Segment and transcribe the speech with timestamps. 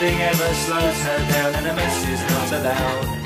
[0.00, 3.17] Nothing ever slows her down, and a mess is not allowed.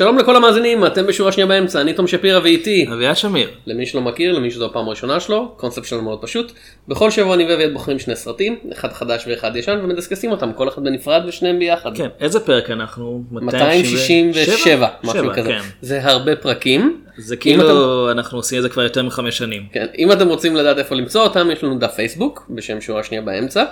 [0.00, 2.86] שלום לכל המאזינים, אתם בשורה שנייה באמצע, אני תום שפירא ואיתי.
[2.92, 3.50] אביעד שמיר.
[3.66, 6.52] למי שלא מכיר, למי שזו הפעם הראשונה שלו, קונספט שלנו מאוד פשוט.
[6.88, 10.84] בכל שבוע אני ואביעד בוחרים שני סרטים, אחד חדש ואחד ישן, ומדסקסים אותם, כל אחד
[10.84, 11.96] בנפרד ושניהם ביחד.
[11.96, 13.22] כן, איזה פרק אנחנו?
[13.30, 15.48] 267, משהו שבע, כזה.
[15.48, 15.60] כן.
[15.82, 17.00] זה הרבה פרקים.
[17.18, 19.62] זה כאילו אנחנו עושים את זה כבר יותר מחמש שנים.
[19.72, 23.22] כן, אם אתם רוצים לדעת איפה למצוא אותם, יש לנו דף פייסבוק בשם שורה שנייה
[23.22, 23.64] באמצע,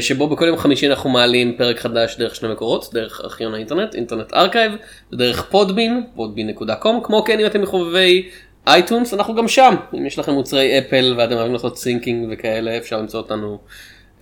[0.00, 4.34] שבו בכל יום חמישי אנחנו מעלים פרק חדש דרך שני מקורות, דרך ארכיון האינטרנט, Internet
[4.34, 4.72] Archive,
[5.12, 8.28] ודרך Podbean, podbean.com, כמו כן אם אתם מחובבי
[8.66, 12.98] iTunes, אנחנו גם שם, אם יש לכם מוצרי אפל ואתם אוהבים לעשות syncing וכאלה, אפשר
[12.98, 13.58] למצוא אותנו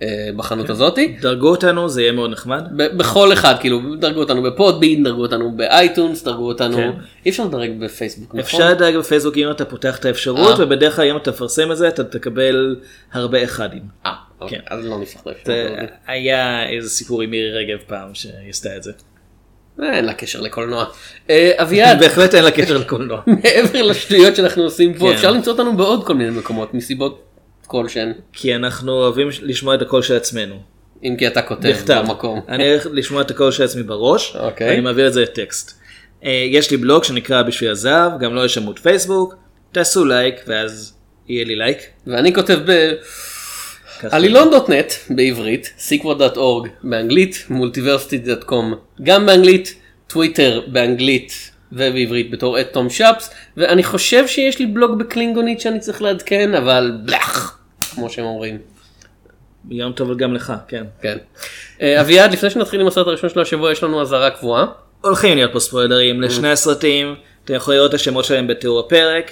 [0.01, 0.37] אה, כן.
[0.37, 1.15] בחנות הזאתי.
[1.21, 2.63] דרגו אותנו זה יהיה מאוד נחמד.
[2.75, 6.91] בכל אחד, כאילו, דרגו אותנו ב Podbean, דרגו אותנו ב iTunes, דרגו אותנו, כן.
[7.25, 8.39] אי אפשר לדרג בפייסבוק, נכון?
[8.39, 10.65] אפשר לדרג בפייסבוק אם אתה פותח את האפשרות אה.
[10.65, 12.75] ובדרך כלל אם אתה מפרסם את זה אתה תקבל
[13.13, 13.83] הרבה אחדים.
[14.41, 14.63] אוקיי, כן.
[14.67, 15.89] אז לא נפתח את האפשרות.
[16.07, 18.91] היה איזה סיפור עם מירי רגב פעם שהיא עשתה את זה.
[19.81, 20.85] אה, אין לה קשר לקולנוע.
[21.29, 23.21] אה, אביעד, בהחלט אין לה קשר לקולנוע.
[23.43, 25.15] מעבר לשטויות שאנחנו עושים פה, כן.
[25.15, 27.23] אפשר למצוא אותנו בעוד כל מיני מקומות, מסיבות
[27.67, 30.55] כלשהן, כי אנחנו אוהבים לשמוע את הקול של עצמנו.
[31.03, 31.73] אם כי אתה כותב.
[31.87, 32.41] במקום.
[32.49, 34.69] אני הולך לשמוע את הקול של עצמי בראש, אוקיי.
[34.69, 35.79] ואני מעביר את זה לטקסט.
[36.23, 39.35] אה, יש לי בלוג שנקרא בשביל הזהב, גם לו יש עמוד פייסבוק,
[39.71, 40.93] תעשו לייק ואז
[41.27, 41.77] יהיה לי לייק.
[42.07, 42.91] ואני כותב ב...
[44.11, 49.75] עלילון.נט בעברית, Sequart.org באנגלית, Multiversity.com גם באנגלית,
[50.07, 56.01] טוויטר באנגלית ובעברית בתור את תום שפס, ואני חושב שיש לי בלוג בקלינגונית שאני צריך
[56.01, 57.59] לעדכן, אבל בלח,
[57.91, 58.57] כמו שהם אומרים.
[59.69, 60.83] יום טוב גם לך, כן.
[61.01, 61.17] כן.
[61.81, 64.65] אה, אביעד, לפני שנתחיל עם הסרט הראשון של השבוע, יש לנו אזהרה קבועה.
[65.01, 67.15] הולכים להיות פה ספוילרים לשני הסרטים,
[67.45, 69.31] אתם יכולים לראות את השמות שלהם בתיאור הפרק.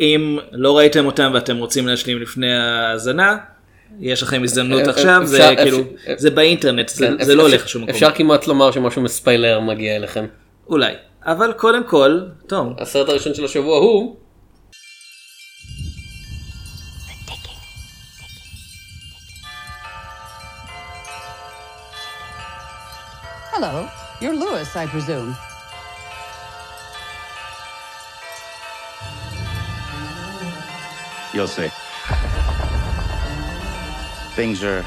[0.00, 3.36] אם לא ראיתם אותם ואתם רוצים להשלים לפני ההאזנה,
[4.00, 5.78] יש לכם הזדמנות אה, עכשיו, אפשר- זה כאילו,
[6.16, 7.94] זה באינטרנט, זה- כן, לא הולך לשום מקום.
[7.94, 10.26] אפשר כמעט לומר שמשהו מספיילר מגיע אליכם.
[10.68, 10.94] אולי.
[11.26, 14.16] אבל קודם כל, טוב, הסרט הראשון של השבוע הוא
[23.52, 23.88] Hello.
[24.20, 25.34] You're Lewis, I presume.
[31.32, 31.70] You'll see.
[34.34, 34.84] Things are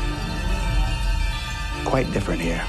[1.86, 2.66] quite different here.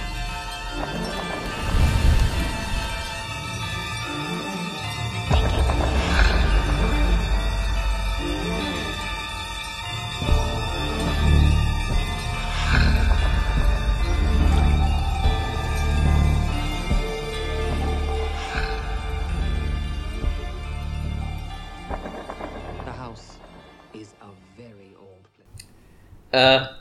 [26.32, 26.36] Uh,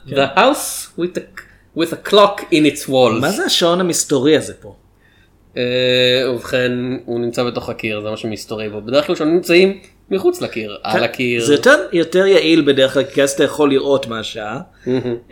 [0.06, 1.22] The House with a,
[1.76, 3.20] with a clock in its walls.
[3.20, 4.74] מה זה השעון המסתורי הזה פה?
[5.56, 6.72] אה, ובכן,
[7.04, 8.80] הוא נמצא בתוך הקיר, זה מה שמסתורי בו.
[8.80, 9.78] בדרך כלל כשהם נמצאים
[10.10, 11.40] מחוץ לקיר, על הקיר.
[11.40, 11.46] כן.
[11.46, 14.60] זה יותר, יותר יעיל בדרך כלל, כי אז אתה יכול לראות מה השעה,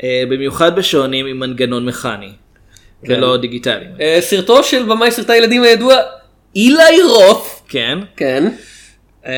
[0.03, 2.33] אה, במיוחד בשעונים עם מנגנון מכני,
[3.05, 3.13] כן.
[3.13, 3.85] ולא דיגיטלי.
[4.01, 5.97] אה, סרטו של במאי סרטי הילדים הידוע,
[6.57, 7.99] אילי רוף, כן.
[8.17, 8.49] כן,
[9.27, 9.31] אמ,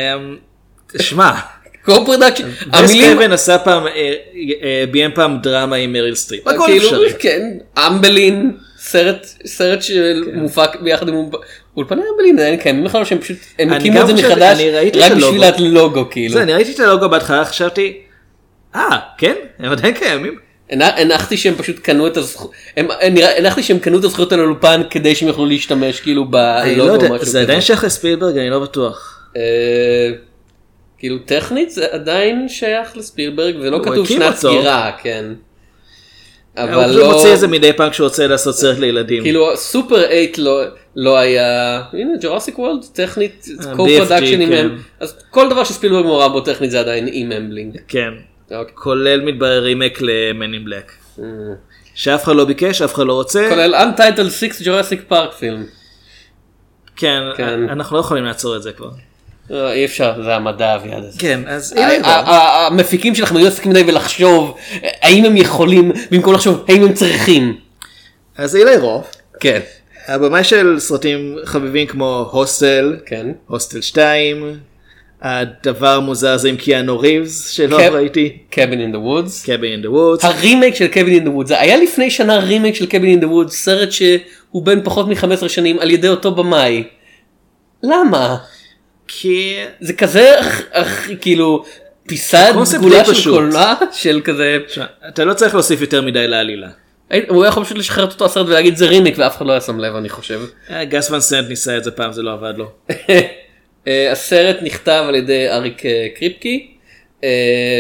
[0.87, 1.33] תשמע,
[1.95, 4.13] co-production, וס המילים, קרייבן עשה פעם, אה,
[4.63, 7.13] אה, ביים פעם דרמה עם מריל סטריפ, הכל כאילו, אפשרי.
[7.19, 7.41] כן,
[7.87, 11.37] אמבלין, סרט, סרט שמופק ביחד עם אולפ-
[11.77, 14.59] אולפני אמבלין, הם קיימים בכלל שהם פשוט, הם הקימו את זה מחדש,
[14.95, 16.11] רק בשביל הלוגו.
[16.11, 16.35] כאילו.
[16.35, 17.97] זה, אני ראיתי את הלוגו בהתחלה, חשבתי,
[18.75, 18.83] אה,
[19.19, 19.35] כן?
[19.59, 20.37] הם עדיין קיימים?
[20.71, 22.51] הנ- הנחתי שהם פשוט קנו את הזכות,
[23.37, 26.27] הנחתי שהם קנו את הזכויות על האולפן כדי שהם יוכלו להשתמש כאילו
[26.63, 27.61] אני לא בלוגו יודע, זה עדיין.
[27.61, 29.29] שייך לספילברג, אני לא בטוח.
[30.99, 34.35] כאילו טכנית זה עדיין שייך לספילברג ולא הוא כתוב שנת.
[34.37, 35.25] סגירה, כן.
[36.57, 39.23] הוא אבל לא, מוציא את זה מדי פעם כשהוא רוצה לעשות סרט לילדים.
[39.23, 40.63] כאילו סופר 8 לא,
[40.97, 44.53] לא היה, הנה Jurassic World טכנית, אה, BFG, עם כן.
[44.53, 47.79] הם, אז כל דבר שספילברג מעורב בו טכנית זה עדיין עם אמבלין.
[47.89, 48.11] כן.
[48.51, 48.75] אוקיי.
[48.75, 51.21] כולל מתברר רימק ל- Men in Black.
[51.95, 53.47] שאף אחד לא ביקש, אף אחד לא רוצה.
[53.51, 55.65] כולל Untitled 6 Jurassic Park film.
[56.97, 57.69] כן, כן.
[57.69, 58.91] אנחנו לא יכולים לעצור את זה כבר.
[59.53, 61.19] אה, אי אפשר, זה המדע אביעד הזה.
[61.19, 61.75] כן, אז
[62.67, 64.55] המפיקים שלכם היו עסוקים מדי ולחשוב
[64.85, 67.57] אה, האם הם יכולים במקום לחשוב האם הם צריכים.
[68.37, 69.61] אז אילי רות', כן.
[70.09, 73.27] הבמאי של סרטים חביבים כמו Hostel, כן.
[73.47, 74.57] Hostel 2,
[75.23, 79.47] הדבר המוזר הזה עם קיאנו ריבס שלא קב- ראיתי, Cabin in the Woods.
[79.47, 80.25] Cabin in the Woods.
[80.25, 83.65] הרימייק של Cabin in the Woods היה לפני שנה רימייק של Cabin in the Woods
[83.65, 86.85] סרט שהוא בן פחות מ-15 שנים על ידי אותו במאי.
[87.83, 88.37] למה?
[89.09, 91.65] כי זה כזה אך, אך, כאילו
[92.09, 93.31] פיסת סגולה של.
[93.31, 96.69] קולנוע של כזה תשמע, אתה לא צריך להוסיף יותר מדי לעלילה.
[97.29, 99.61] הוא היה יכול פשוט לשחרר את אותו הסרט ולהגיד זה רימייק ואף אחד לא היה
[99.61, 100.41] שם לב אני חושב.
[100.71, 102.71] אה, גס ון סנט ניסה את זה פעם זה לא עבד לו.
[103.89, 106.75] אה, הסרט נכתב על ידי אריק אה, קריפקי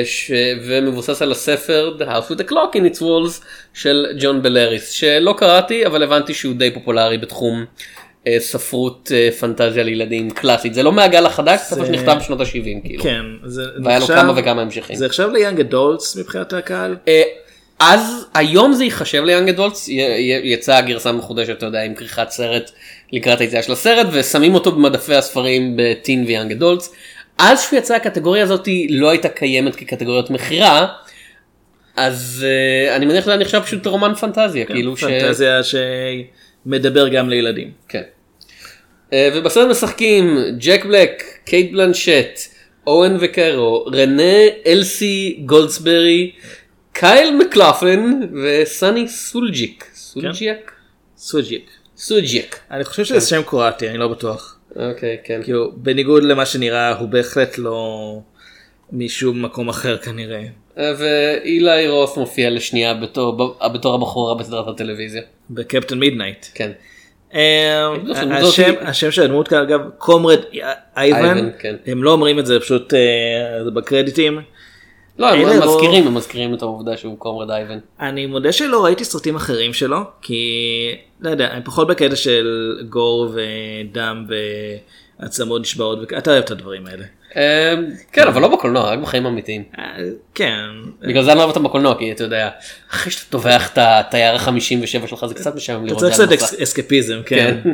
[0.05, 0.31] ש...
[0.63, 5.35] ומבוסס על הספר The House with a Clock in its Walls של ג'ון בלריס שלא
[5.39, 7.65] קראתי אבל הבנתי שהוא די פופולרי בתחום
[8.38, 13.03] ספרות אה, פנטזיה לילדים קלאסית זה לא מהגל החדש זה ספר שנכתב בשנות ה-70 כאילו.
[13.03, 14.97] כן, זה והיה לו כמה וכמה המשכים.
[14.97, 16.97] זה עכשיו ליאנג אדולטס מבחינת הקהל?
[17.09, 17.23] אה,
[17.79, 19.88] אז היום זה ייחשב ליאנג אדולטס
[20.44, 22.70] יצאה גרסה מחודשת אתה יודע עם כריכת סרט
[23.12, 26.94] לקראת היציאה של הסרט ושמים אותו במדפי הספרים בטין ויאנג אדולטס.
[27.38, 30.87] אז שהוא יצא הקטגוריה הזאת לא הייתה קיימת כקטגוריות מכירה.
[31.97, 35.05] אז אה, אני מניח שזה נחשב פשוט רומן פנטזיה כאילו ש...
[35.05, 35.61] פנטזיה
[36.69, 37.70] שמדבר גם לילדים.
[37.88, 38.03] כן.
[39.12, 42.41] אה, ובסרט משחקים ג'ק בלק, קייט בלנשט,
[42.87, 44.32] אוון ואקארו, רנה
[44.67, 46.32] אליס גולדסברי,
[46.93, 49.85] קייל מקלכלן וסני סולג'יק.
[49.94, 50.73] סולג'יק?
[51.17, 51.70] סוג'יק.
[51.97, 52.59] סוג'יק.
[52.71, 54.59] אני חושב שזה שם קרואטי, אני לא בטוח.
[54.76, 55.41] אוקיי, כן.
[55.44, 58.21] כאילו, בניגוד למה שנראה, הוא בהחלט לא
[58.93, 60.43] משום מקום אחר כנראה.
[60.79, 65.23] ואילי רות' מופיע לשנייה בתור בתור הבחורה בסדרת הטלוויזיה.
[65.50, 66.47] ב Captain Midnight.
[66.55, 66.71] כן.
[68.05, 70.39] בטוח, השם- של הדמות כאן אגב Comrade
[70.97, 71.77] Ivan כן.
[71.87, 72.99] הם לא אומרים את זה פשוט אה,
[73.75, 74.41] בקרדיטים
[75.19, 77.79] לא, הם מזכירים, הם מזכירים את העובדה שהוא Comrade Ivan.
[78.01, 80.43] אני מודה שלא ראיתי סרטים אחרים שלו כי
[81.21, 82.47] לא יודע אני פחות בקטע של
[82.89, 84.27] gore ודם
[85.21, 87.05] ועצמות נשברות וכ- אתה אוהב את הדברים האלה.
[87.37, 87.75] אה,
[88.13, 89.63] כן, אבל לא בקולנוע, רק בחיים האמיתיים.
[89.79, 89.85] אה,
[90.35, 90.59] כן
[91.01, 92.49] בגלל זה אני לא אוהב אותם בקולנוע כי אתה יודע
[92.91, 94.51] אחרי שאתה טובח את התייר ה-57
[95.07, 96.53] שלך זה קצת משעמם אתה לראות צריך זה על קצת מסך.
[96.55, 97.61] אקס- אסקפיזם כן.
[97.65, 97.71] כן.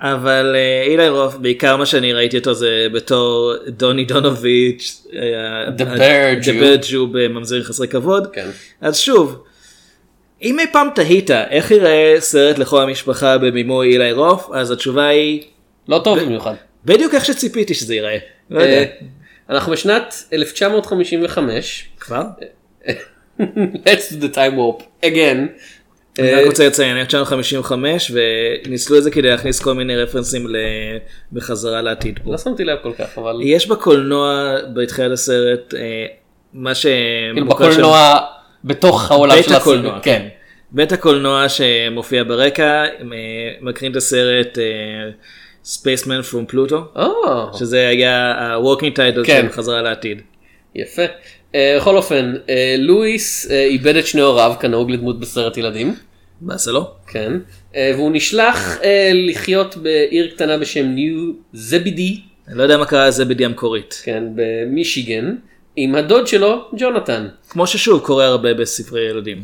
[0.00, 5.20] אבל אה, אילי רוף בעיקר מה שאני ראיתי אותו זה בתור דוני דונוביץ' אה,
[5.78, 6.48] The ה- Bear The Jew.
[6.48, 8.26] Bear Jew בממזרים חסרי כבוד.
[8.32, 8.48] כן.
[8.80, 9.42] אז שוב,
[10.42, 15.42] אם אי פעם תהית איך ייראה סרט לכל המשפחה בבימוי אילי רוף, אז התשובה היא
[15.88, 16.54] לא טוב במיוחד.
[16.84, 18.18] בדיוק איך שציפיתי שזה ייראה.
[18.50, 18.90] לא אה, יודע.
[19.50, 22.22] אנחנו בשנת 1955 כבר?
[23.86, 25.38] let's do the time warp again.
[26.18, 28.12] אני אה, רק רוצה לציין 1955
[28.66, 30.46] וניצלו את זה כדי להכניס כל מיני רפרנסים
[31.32, 32.30] בחזרה לעתיד פה.
[32.32, 36.06] לא שמתי לב כל כך אבל יש בקולנוע בתחילת הסרט אה,
[36.52, 36.86] מה ש...
[37.32, 38.18] כאילו בקולנוע
[38.64, 40.04] בתוך העולם של הקולנוע, הסרט.
[40.04, 40.28] כן.
[40.70, 42.86] בית הקולנוע שמופיע ברקע, אה,
[43.60, 44.58] מקרין את הסרט
[45.64, 49.42] Spaceman from Pluto, או, שזה היה ה-Walking Title כן.
[49.46, 50.22] של חזרה לעתיד.
[50.74, 51.02] יפה.
[51.54, 55.94] אה, בכל אופן אה, לואיס אה, איבד את שני הוריו כנהוג לדמות בסרט ילדים.
[56.40, 56.92] מה זה לא?
[57.06, 57.32] כן.
[57.76, 63.08] אה, והוא נשלח אה, לחיות בעיר קטנה בשם ניו זבידי, אני לא יודע מה קרה
[63.08, 64.00] לזה בדיעה המקורית.
[64.04, 65.34] כן, במישיגן,
[65.76, 67.28] עם הדוד שלו, ג'ונתן.
[67.48, 69.40] כמו ששוב קורה הרבה בספרי ילדים.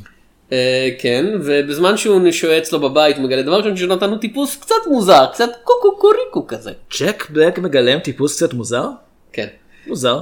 [0.52, 4.74] אה, כן, ובזמן שהוא שוהה אצלו בבית הוא מגלה דבר ראשון שג'ונתן הוא טיפוס קצת
[4.86, 6.72] מוזר, קצת קוקו קוריקו כזה.
[7.00, 8.88] ג'ק בלק מגלם טיפוס קצת מוזר?
[9.32, 9.46] כן.
[9.86, 10.20] מוזר.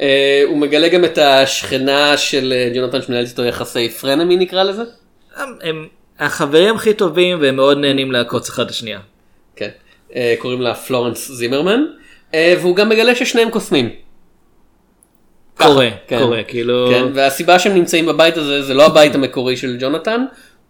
[0.00, 4.82] אה, הוא מגלה גם את השכנה של אה, ג'ונתן שמנהלת איתו יחסי פרנמי נקרא לזה.
[5.36, 9.00] הם, הם החברים הכי טובים והם מאוד נהנים לעקוץ אחד את השנייה.
[9.56, 9.70] כן.
[10.14, 11.80] אה, קוראים לה פלורנס זימרמן.
[12.34, 13.90] אה, והוא גם מגלה ששניהם קוסמים.
[15.58, 16.18] קורה, כן.
[16.18, 16.88] קורה, כאילו...
[16.90, 20.24] כן, והסיבה שהם נמצאים בבית הזה זה לא הבית המקורי של ג'ונתן,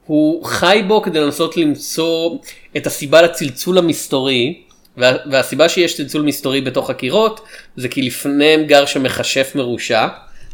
[0.06, 2.38] הוא חי בו כדי לנסות למצוא
[2.76, 4.62] את הסיבה לצלצול המסתורי,
[4.96, 7.40] וה, והסיבה שיש צלצול מסתורי בתוך הקירות
[7.76, 10.06] זה כי לפניהם גר שם מכשף מרושע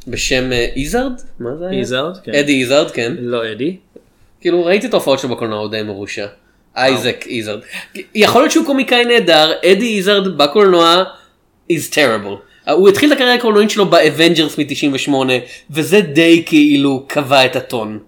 [0.07, 1.13] בשם אה, איזארד?
[1.41, 1.79] מה זה היה?
[1.79, 2.17] איזארד?
[2.25, 2.35] כן.
[2.35, 3.13] אדי איזארד, כן.
[3.19, 3.77] לא אדי.
[4.41, 6.27] כאילו ראיתי את ההופעות שלו בקולנוע הוא די מרושע.
[6.77, 7.61] אייזק איזארד.
[8.15, 11.05] יכול להיות שהוא קומיקאי נהדר, אדי איזארד בקולנוע
[11.73, 12.54] is terrible.
[12.73, 15.13] הוא התחיל את הקריירה הקולנועית שלו ב Avengers מ-98
[15.71, 17.99] וזה די כאילו קבע את הטון.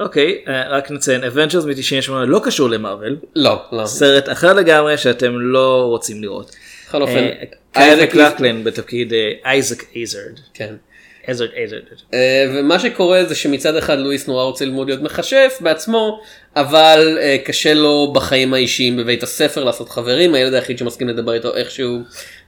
[0.00, 3.86] אוקיי, אה, רק נציין, Avengers מ-98 לא קשור למארוול, לא, לא.
[3.86, 6.56] סרט אחר לגמרי שאתם לא רוצים לראות.
[6.88, 7.32] בכל אופן, אה,
[7.76, 10.40] אייזק מקלכלן בתפקיד אה, אייזק איזרד.
[10.54, 10.74] כן.
[11.28, 11.80] איזרד איזרד.
[12.14, 16.20] אה, ומה שקורה זה שמצד אחד לואיס נורא רוצה ללמוד להיות מכשף בעצמו,
[16.56, 21.56] אבל אה, קשה לו בחיים האישיים בבית הספר לעשות חברים, הילד היחיד שמסכים לדבר איתו
[21.56, 21.98] איכשהו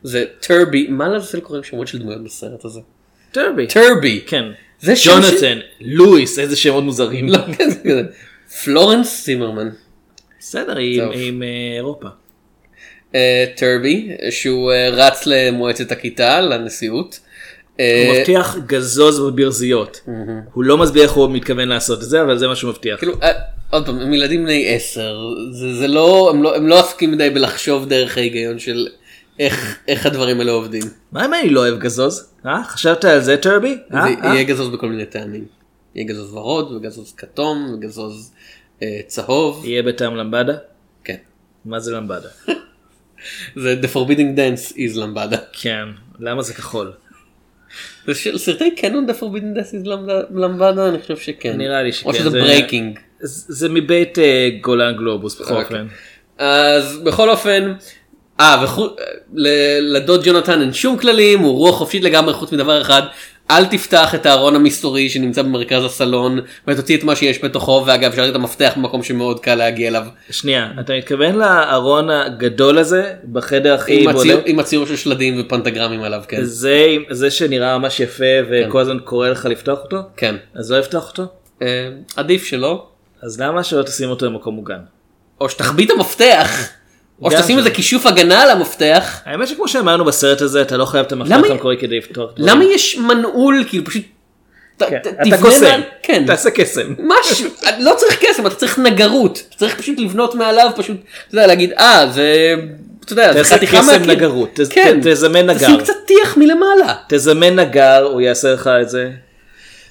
[0.05, 2.81] זה טרבי, מה לעזאזל קוראים שמות של דמויות בסרט הזה?
[3.33, 3.67] טרבי.
[3.67, 4.21] טרבי.
[4.27, 4.45] כן.
[4.81, 7.29] זה שם ש- ג'ונתן, לואיס, איזה שמות מוזרים.
[7.29, 8.03] לא, כן, זה כזה.
[8.65, 9.69] פלורנס צימרמן.
[10.41, 12.09] בסדר, היא עם- אה, אירופה.
[13.15, 17.21] אה, טרבי, שהוא אה, רץ למועצת הכיתה, לנשיאות.
[17.81, 20.01] אה, הוא מבטיח גזוז בברזיות.
[20.53, 22.99] הוא לא מסביר איך הוא מתכוון לעשות את זה, אבל זה מה שהוא מבטיח.
[22.99, 23.33] כאילו, אה,
[23.71, 25.19] עוד פעם, הם ילדים בני עשר,
[25.53, 28.87] זה, זה לא, הם לא, הם לא עסוקים מדי בלחשוב דרך ההיגיון של
[29.39, 30.83] איך, איך הדברים האלה עובדים.
[31.13, 32.33] מה אם אני לא אוהב גזוז?
[32.47, 32.65] אה?
[32.65, 33.79] חשבת על זה טרבי?
[33.95, 34.03] אה?
[34.03, 34.35] זה אה?
[34.35, 35.45] יהיה גזוז בכל מיני טעמים.
[35.95, 38.33] יהיה גזוז ורוד, וגזוז כתום, וגזוז
[38.83, 39.65] אה, צהוב.
[39.65, 40.55] יהיה בטעם למבדה?
[41.05, 41.17] כן.
[41.65, 42.29] מה זה למבדה?
[43.63, 45.37] זה The Forbidden Dance is Lambada.
[45.53, 45.85] כן.
[46.21, 46.93] למה זה כחול?
[48.07, 49.89] זה של סרטי קנון The Forbidden Dance is
[50.35, 50.89] Lambada-?
[50.89, 51.57] אני חושב שכן.
[51.59, 52.99] נראה לי שכן, או שזה זה- Breaking.
[53.21, 55.63] זה זה מבית אה, גולן גלובוס בכל אוקיי.
[55.81, 55.87] אופן.
[56.39, 57.73] אז בכל אופן,
[58.41, 58.65] אה,
[59.81, 63.03] לדוד ג'ונתן אין שום כללים, הוא רוח חופשית לגמרי חוץ מדבר אחד,
[63.51, 68.29] אל תפתח את הארון המסתורי שנמצא במרכז הסלון ותוציא את מה שיש בתוכו, ואגב אפשר
[68.29, 74.07] את המפתח במקום שמאוד קל להגיע אליו, שנייה, אתה מתכוון לארון הגדול הזה בחדר הכי
[74.13, 74.43] בולט?
[74.47, 76.45] עם הציור של שלדים ופנטגרמים עליו, כן.
[76.45, 79.97] זה זה שנראה ממש יפה וכל הזמן קורא לך לפתוח אותו?
[80.17, 80.37] כן.
[80.55, 81.27] אז לא לפתוח אותו?
[81.63, 82.87] אה, עדיף שלא,
[83.23, 84.81] אז למה שלא תשים אותו במקום מוגן?
[85.41, 86.69] או שתחביא את המפתח,
[87.23, 87.59] או שתשים זה.
[87.59, 89.21] איזה כישוף הגנה על המפתח.
[89.25, 92.29] האמת שכמו שאמרנו בסרט הזה אתה לא חייב את המפתח המקורי כדי אותו.
[92.37, 94.03] למה יש מנעול, כאילו פשוט...
[94.79, 96.25] כן, אתה תבנה קוסם, כן.
[96.27, 96.95] תעשה קסם.
[96.99, 100.97] משהו, לא צריך קסם, אתה צריך נגרות, צריך פשוט לבנות מעליו, פשוט,
[101.29, 102.55] אתה יודע, להגיד, אה, זה,
[103.05, 105.67] אתה יודע, זה תעשה חתיכה קסם מהקיר." נגרות, ת- כן, ת- תזמן נגר.
[105.67, 106.95] תשים קצת טיח מלמעלה.
[107.09, 109.11] תזמן נגר הוא יעשה לך את זה.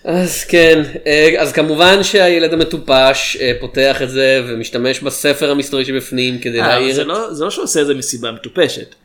[0.03, 6.39] אז כן, אה, אז כמובן שהילד המטופש אה, פותח את זה ומשתמש בספר המסתורי שבפנים
[6.39, 6.95] כדי אה, להעיר.
[6.95, 8.95] זה לא זה לא שהוא עושה את זה מסיבה מטופשת.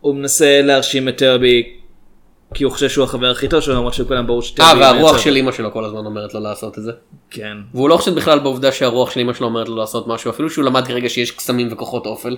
[0.00, 1.62] הוא מנסה להרשים את טרבי
[2.54, 4.70] כי הוא חושב שהוא החבר הכי טוב שלו למרות שכולם ברור שטרבי.
[4.70, 6.92] אה, והרוח של אמא שלו כל הזמן אומרת לו לעשות את זה.
[7.30, 7.56] כן.
[7.74, 10.64] והוא לא חושב בכלל בעובדה שהרוח של אמא שלו אומרת לו לעשות משהו, אפילו שהוא
[10.64, 12.36] למד כרגע שיש קסמים וכוחות אופל.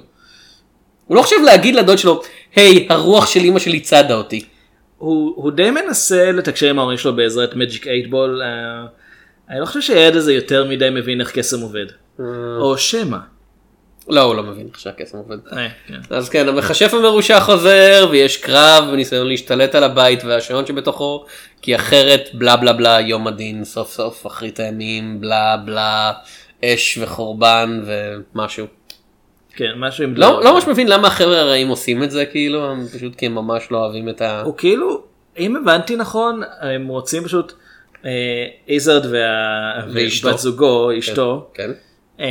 [1.06, 2.22] הוא לא חושב להגיד לדוד שלו,
[2.56, 4.44] היי, הרוח של אמא שלי צדה אותי.
[4.98, 8.42] הוא, הוא די מנסה לתקשר עם ההורים שלו בעזרת מג'יק אייטבול.
[9.50, 11.86] אני לא חושב שהילד הזה יותר מדי מבין איך קסם עובד.
[12.60, 13.18] או שמא.
[14.08, 15.36] לא, הוא לא מבין איך שהקסם עובד.
[15.52, 16.00] אה, כן.
[16.10, 21.24] אז כן, המכשף המרושע חוזר, ויש קרב וניסיון להשתלט על הבית והשעון שבתוכו,
[21.62, 26.12] כי אחרת בלה בלה בלה יום הדין, סוף סוף אחרית הימים, בלה בלה,
[26.64, 28.66] אש וחורבן ומשהו.
[29.56, 30.14] כן, משהו עם...
[30.16, 33.34] לא לא ממש מבין למה החבר'ה הרעים עושים את זה, כאילו, הם פשוט כי הם
[33.34, 34.42] ממש לא אוהבים את ה...
[34.42, 35.02] הוא כאילו,
[35.38, 37.52] אם הבנתי נכון, הם רוצים פשוט,
[38.04, 38.10] אה,
[38.68, 40.28] איזרד וה- ואשתו.
[40.28, 41.70] ובת זוגו, אשתו, כן.
[42.20, 42.26] אה,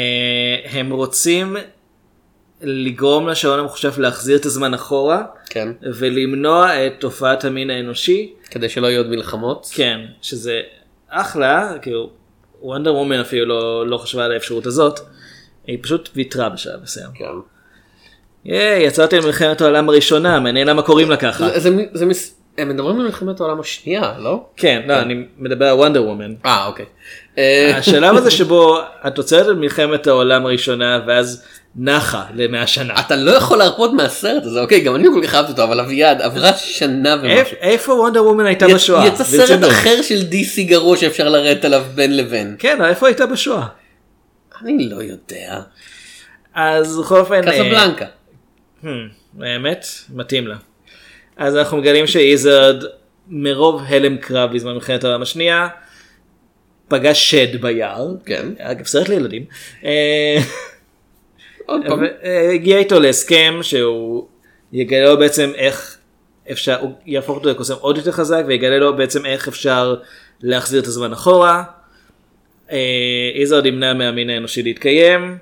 [0.71, 1.55] הם רוצים
[2.61, 5.67] לגרום לשעון המחושף להחזיר את הזמן אחורה כן.
[5.81, 9.69] ולמנוע את תופעת המין האנושי, כדי שלא יהיו עוד מלחמות.
[9.73, 10.61] כן, שזה
[11.09, 12.09] אחלה, כאילו,
[12.61, 14.99] וונדר וומן אפילו לא, לא חשבה על האפשרות הזאת,
[15.67, 17.09] היא פשוט ויתרה בשלב מסוים.
[17.15, 17.25] כן.
[18.45, 21.49] ייי, יצאתי למלחמת העולם הראשונה, מעניין למה קוראים לה ככה.
[21.49, 24.45] זה, זה, זה, מס- הם מדברים על מלחמת העולם השנייה, לא?
[24.57, 26.33] כן, לא, אני מדבר על וונדר וומן.
[26.45, 26.85] אה, אוקיי.
[27.37, 31.43] אה, השלב הזה שבו את עוצרת את מלחמת העולם הראשונה ואז
[31.75, 32.93] נחה למאה שנה.
[32.99, 36.21] אתה לא יכול להרפות מהסרט הזה, אוקיי, גם אני כל כך אהבתי אותו, אבל אביעד,
[36.21, 37.37] עברה שנה ומשהו.
[37.37, 39.07] איפ- איפה וונדר וומן הייתה בשואה?
[39.07, 39.63] יצא סרט.
[39.71, 42.55] אחר של DC גרוע שאפשר לרדת עליו בין לבין.
[42.59, 43.65] כן, איפה הייתה בשואה?
[44.65, 45.61] אני לא יודע.
[46.53, 48.05] אז בכל אופן, אה, קזבלנקה.
[49.41, 50.55] האמת, מתאים לה.
[51.37, 52.83] אז אנחנו מגלים שאיזרד
[53.27, 55.67] מרוב הלם קרב בזמן מלחמת העולם השנייה,
[56.87, 58.07] פגש שד ביער.
[58.25, 58.47] כן.
[58.59, 59.45] אגב, סרט לילדים.
[59.85, 60.37] אה,
[61.65, 61.99] עוד פעם.
[62.23, 64.27] והגיע איתו להסכם שהוא
[64.73, 65.97] יגלה לו בעצם איך
[66.51, 69.95] אפשר, הוא יהפוך אותו לקוסם עוד יותר חזק ויגלה לו בעצם איך אפשר
[70.41, 71.63] להחזיר את הזמן אחורה.
[72.73, 72.77] אה,
[73.35, 75.37] איזרד ימנע מהמין האנושי להתקיים.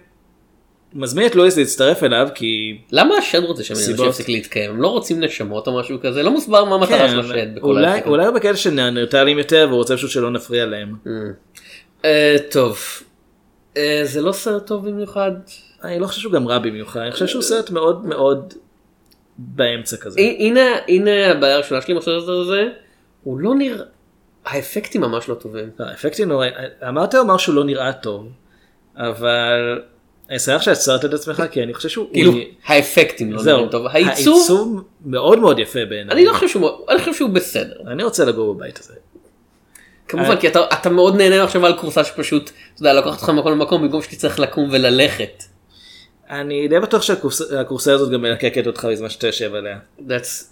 [0.93, 4.05] מזמין את לואיס להצטרף אליו כי למה השד רוצה שהמדינה סיבות.
[4.05, 4.71] שיפסיק להתקיים?
[4.71, 6.23] הם לא רוצים נשמות או משהו כזה?
[6.23, 8.01] לא מוסבר מה המטרה של השד בכל אולי.
[8.05, 10.95] אולי הוא בקטע של ניאנרטלים יותר והוא רוצה פשוט שלא נפריע להם.
[12.05, 12.79] אה, טוב.
[13.77, 15.31] אה, זה לא סרט טוב במיוחד.
[15.83, 18.53] אני לא חושב שהוא גם רע במיוחד, אני חושב שהוא סרט מאוד מאוד
[19.37, 20.19] באמצע כזה.
[20.19, 22.67] הנה הנה הבעיה הראשונה שלי עם הסרט הזה,
[23.23, 23.85] הוא לא נראה,
[24.45, 25.69] האפקטים ממש לא טובים.
[25.79, 26.47] לא, האפקטים נורא,
[26.87, 28.27] אמרת לומר שהוא לא נראה טוב,
[28.95, 29.81] אבל
[30.29, 32.07] אני שמח שעצרת את עצמך כי אני חושב שהוא...
[32.13, 32.33] כאילו
[32.65, 33.87] האפקטים לא נראים טוב.
[33.87, 36.15] העיצוב, מאוד מאוד יפה בעיניי.
[36.15, 37.75] אני לא חושב שהוא, אני חושב שהוא בסדר.
[37.87, 38.93] אני רוצה לגור בבית הזה.
[40.07, 40.37] כמובן אה.
[40.37, 44.01] כי אתה, מאוד נהנה עכשיו על כורסה שפשוט, אתה יודע, לוקחת אותך ממקום למקום במקום
[44.01, 45.43] שתצטרך לקום וללכת.
[46.29, 49.79] אני די בטוח שהכורסה הזאת גם מלקקת אותך בזמן שאתה יושב עליה.
[49.99, 50.43] That's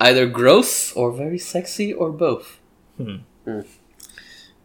[0.00, 2.61] either gross or very sexy or both.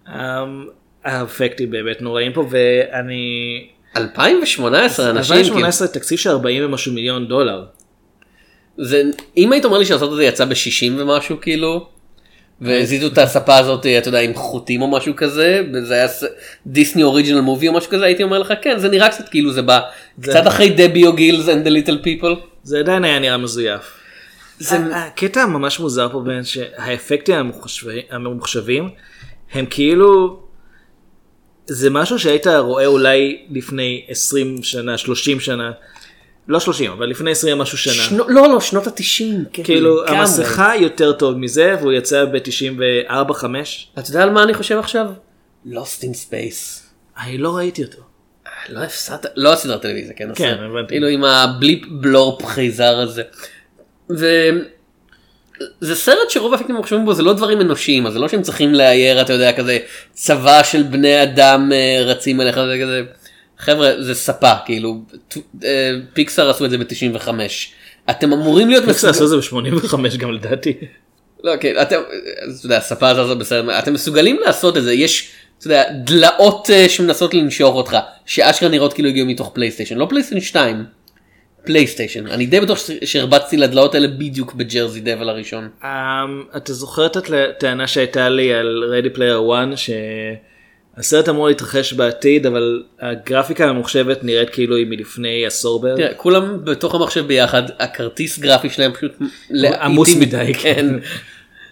[0.07, 0.67] אמ,
[1.03, 3.67] האפקטים באמת נוראים פה ואני...
[3.97, 7.65] 2018 אנשים, כאילו, 2018 תקציב של 40 ומשהו מיליון דולר.
[8.77, 9.03] זה,
[9.37, 11.87] אם היית אומר לי שהסרט הזה יצא ב-60 ומשהו כאילו,
[12.61, 16.07] והזיזו את הספה הזאת, אתה יודע, עם חוטים או משהו כזה, וזה היה
[16.67, 19.61] דיסני אוריג'ינל מובי או משהו כזה, הייתי אומר לך כן, זה נראה קצת כאילו זה
[19.61, 19.79] בא
[20.21, 22.35] קצת אחרי דבי או גילס and the little people.
[22.63, 23.96] זה עדיין היה נראה מזויף.
[24.59, 28.89] זה- הקטע הממש מוזר פה בין שהאפקטים הממוחשבים- הממוחשבים
[29.53, 30.39] הם כאילו
[31.67, 35.71] זה משהו שהיית רואה אולי לפני 20 שנה 30 שנה
[36.47, 40.19] לא 30 אבל לפני 20 משהו שנה שנו, לא לא שנות התשעים, כן, כאילו לגמרי.
[40.19, 45.07] המסכה יותר טוב מזה והוא יצא ב-94 5 אתה יודע על מה אני חושב עכשיו?
[45.65, 46.81] Lost in Space.
[47.23, 48.01] אני לא ראיתי אותו.
[48.69, 50.57] לא הפסדת, לא הסדרת טלוויזיה, כן, כן.
[50.59, 50.87] הבנתי.
[50.87, 53.23] כאילו עם הבליפ בלורפ חייזר הזה.
[54.09, 54.63] וזה
[55.95, 59.21] סרט שרוב האפקטים המחשבים בו זה לא דברים אנושיים, אז זה לא שהם צריכים לאייר,
[59.21, 59.77] אתה יודע, כזה
[60.13, 63.01] צבא של בני אדם אה, רצים אליך, זה כזה,
[63.57, 65.01] חבר'ה, זה ספה, כאילו,
[65.63, 67.29] אה, פיקסאר עשו את זה ב-95.
[68.09, 70.73] אתם אמורים להיות מסוגלים- לעשות את זה ב-85 גם לדעתי.
[71.43, 71.95] לא, כן, אתם,
[72.59, 76.89] אתה יודע, הספה הזאת בסדר, אתם מסוגלים לעשות את זה, יש, אתה יודע, דלעות אה,
[76.89, 80.85] שמנסות לנשוך אותך, שאשכרה נראות כאילו הגיעו מתוך פלייסטיישן, לא פלייסטיישן 2,
[81.67, 85.69] פלייסטיישן, אני די בטוח שהרבצתי לדלעות האלה בדיוק ב Jersey Devil הראשון.
[85.81, 85.85] Um,
[86.57, 89.91] אתה זוכר את הטענה שהייתה לי על Ready Player One
[90.97, 95.97] שהסרט אמור להתרחש בעתיד אבל הגרפיקה הממוחשבת נראית כאילו היא מלפני עשור בערך.
[95.97, 99.11] תראה, כולם בתוך המחשב ביחד, הכרטיס גרפי שלהם פשוט
[99.79, 100.85] עמוס מדי, כן,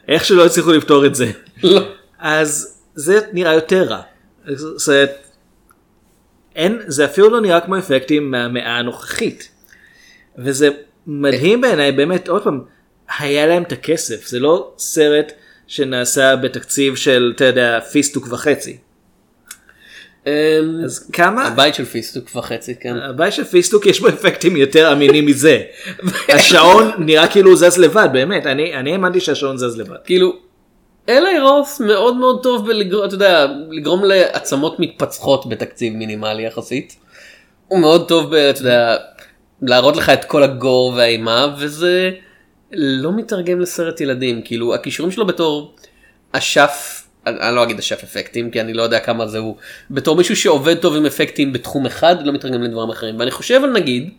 [0.08, 1.32] איך שלא הצליחו לפתור את זה.
[1.64, 1.82] לא.
[2.20, 4.02] אז זה נראה יותר רע.
[4.56, 5.10] זאת
[6.56, 9.50] אין, זה אפילו לא נראה כמו אפקטים מהמאה הנוכחית.
[10.38, 10.70] וזה
[11.08, 12.62] מדהים בעיניי באמת עוד פעם
[13.20, 15.32] היה להם את הכסף זה לא סרט
[15.68, 18.78] שנעשה בתקציב של אתה יודע פיסטוק וחצי.
[20.28, 20.32] אמ,
[20.86, 22.96] אז כמה הבית של פיסטוק וחצי, כן.
[22.98, 25.62] הבית של פיסטוק יש בו אפקטים יותר אמינים מזה.
[26.30, 29.98] השעון נראה כאילו הוא זז לבד באמת אני אני האמנתי שהשעון זז לבד.
[30.06, 30.34] כאילו,
[31.10, 36.96] אלי רוס מאוד מאוד טוב בלגרום, אתה יודע, לגרום לעצמות מתפצחות בתקציב מינימלי יחסית.
[37.68, 38.96] הוא מאוד טוב, ב, אתה יודע,
[39.68, 42.12] להראות לך את כל הגור והאימה, וזה
[42.72, 45.76] לא מתרגם לסרט ילדים, כאילו הכישורים שלו בתור
[46.32, 49.56] אשף, אני אני לא אגיד אשף אפקטים, כי אני לא יודע כמה זה הוא,
[49.92, 53.70] בתור מישהו שעובד טוב עם אפקטים בתחום אחד, לא מתרגם לדברים אחרים, ואני חושב על
[53.72, 54.10] נגיד,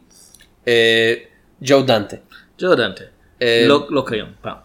[0.68, 1.14] אה,
[1.62, 2.16] ג'ו דנטה.
[2.58, 3.04] ג'ו דנטה.
[3.42, 4.56] אה, לא לא כיום פעם.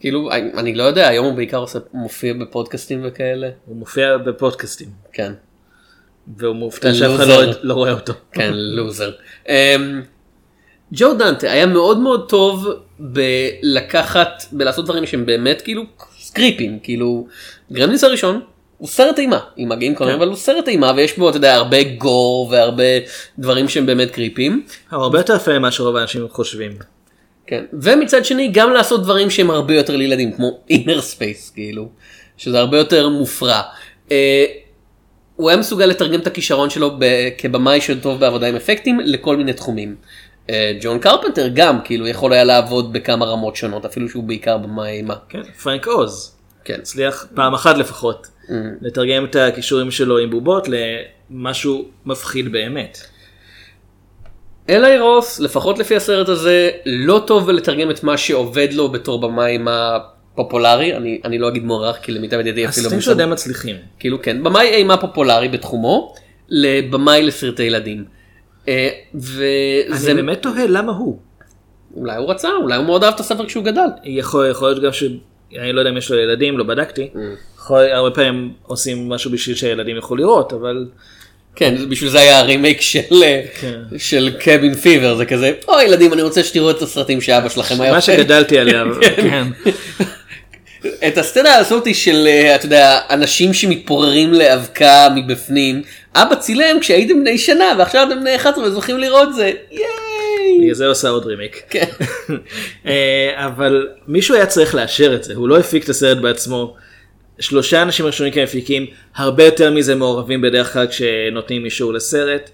[0.00, 4.88] כאילו אני- אני לא יודע היום הוא בעיקר עושה מופיע בפודקאסטים וכאלה הוא מופיע בפודקאסטים
[5.12, 5.32] כן
[6.38, 7.26] והוא מופתע שאף אחד.
[7.28, 8.12] לא- לא רואה אותו.
[8.32, 9.10] כן לוזר.
[9.48, 10.02] אמ,
[10.92, 15.82] ג'ו דנטה היה מאוד מאוד טוב בלקחת בלעשות דברים שהם באמת כאילו
[16.20, 17.26] סקריפים כאילו
[17.72, 18.40] גרמניס הראשון
[18.78, 21.82] הוא סרט אימה עם מגעים קוראים אבל הוא סרט אימה ויש בו אתה יודע הרבה
[21.82, 22.82] גור והרבה
[23.38, 24.62] דברים שהם באמת קריפים.
[24.90, 26.72] הרבה יותר יפה ממה שרוב האנשים חושבים.
[27.46, 27.64] כן.
[27.82, 31.88] ומצד שני גם לעשות דברים שהם הרבה יותר לילדים כמו Innerspace כאילו
[32.36, 33.60] שזה הרבה יותר מופרע.
[35.42, 36.98] הוא היה מסוגל לתרגם את הכישרון שלו
[37.38, 39.96] כבמאי שטוב בעבודה עם אפקטים לכל מיני תחומים.
[40.50, 44.90] אה, ג'ון קרפנטר גם כאילו יכול היה לעבוד בכמה רמות שונות אפילו שהוא בעיקר במאי
[44.90, 45.14] אימה.
[45.28, 46.36] כן, פרנק עוז.
[46.64, 46.74] כן.
[46.78, 48.26] הצליח פעם אחת לפחות
[48.80, 52.98] לתרגם את הכישורים שלו עם בובות למשהו מפחיד באמת.
[54.68, 59.52] אלי רוס לפחות לפי הסרט הזה לא טוב בלתרגם את מה שעובד לו בתור במאי
[59.52, 59.98] אימה
[60.34, 63.76] פופולרי אני אני לא אגיד מוערך כי למיטב ידיעתי אפילו הסרטים שלו די מצליחים.
[63.98, 66.14] כאילו כן, במאי אימה פופולרי בתחומו,
[66.48, 68.04] לבמאי לסרטי ילדים.
[68.68, 71.18] אה, וזה, אני באמת תוהה למה הוא.
[71.96, 73.86] אולי הוא רצה, אולי הוא מאוד אהב את הספר כשהוא גדל.
[74.04, 75.04] יכול יכול להיות גם ש...
[75.58, 77.08] אני לא יודע אם יש לו ילדים, לא בדקתי.
[77.56, 80.86] יכול- הרבה פעמים עושים משהו בשביל שהילדים יוכלו לראות, אבל
[81.56, 83.80] כן, בשביל זה היה הרימייק של, אה, כן.
[83.98, 87.90] של קבין פיבר, זה כזה, אוי ילדים, אני רוצה שתראו את הסרטים שאבא שלכם היה
[87.92, 88.84] מה אוכל." שגדלתי עליה,
[89.16, 89.46] כן.
[91.06, 95.82] את הסצנה הזאת של, אה, אתה יודע, אנשים שמתפוררים לאבקה מבפנים,
[96.14, 100.58] אבא צילם כשהייתם בני שנה ועכשיו אתם בני 11 וזוכים לראות זה, ייי!
[100.60, 101.62] בגלל זה עושה עוד רימיק.
[101.70, 101.84] כן.
[102.86, 106.76] אה, אבל מישהו היה צריך לאשר את זה, הוא לא הפיק את הסרט בעצמו.
[107.40, 112.50] שלושה אנשים ראשונים כמפיקים, הרבה יותר מזה מעורבים בדרך כלל כשנותנים אישור לסרט.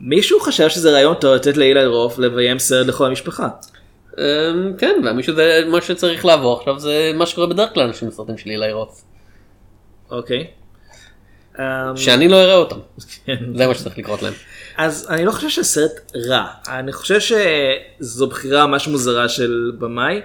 [0.00, 3.48] מישהו חשב שזה רעיון טוב לתת לאילי רוף לביים סרט לכל המשפחה.
[4.18, 8.38] אמ, כן, ומישהו זה מה שצריך לעבור עכשיו זה מה שקורה בדרך כלל אנשים בסרטים
[8.38, 9.04] של אילי רוס.
[10.10, 10.46] אוקיי.
[11.58, 12.78] אמ, שאני לא אראה אותם.
[13.24, 13.36] כן.
[13.56, 14.32] זה מה שצריך לקרות להם.
[14.76, 20.20] אז אני לא חושב שהסרט רע, אני חושב שזו בחירה ממש מוזרה של במאי.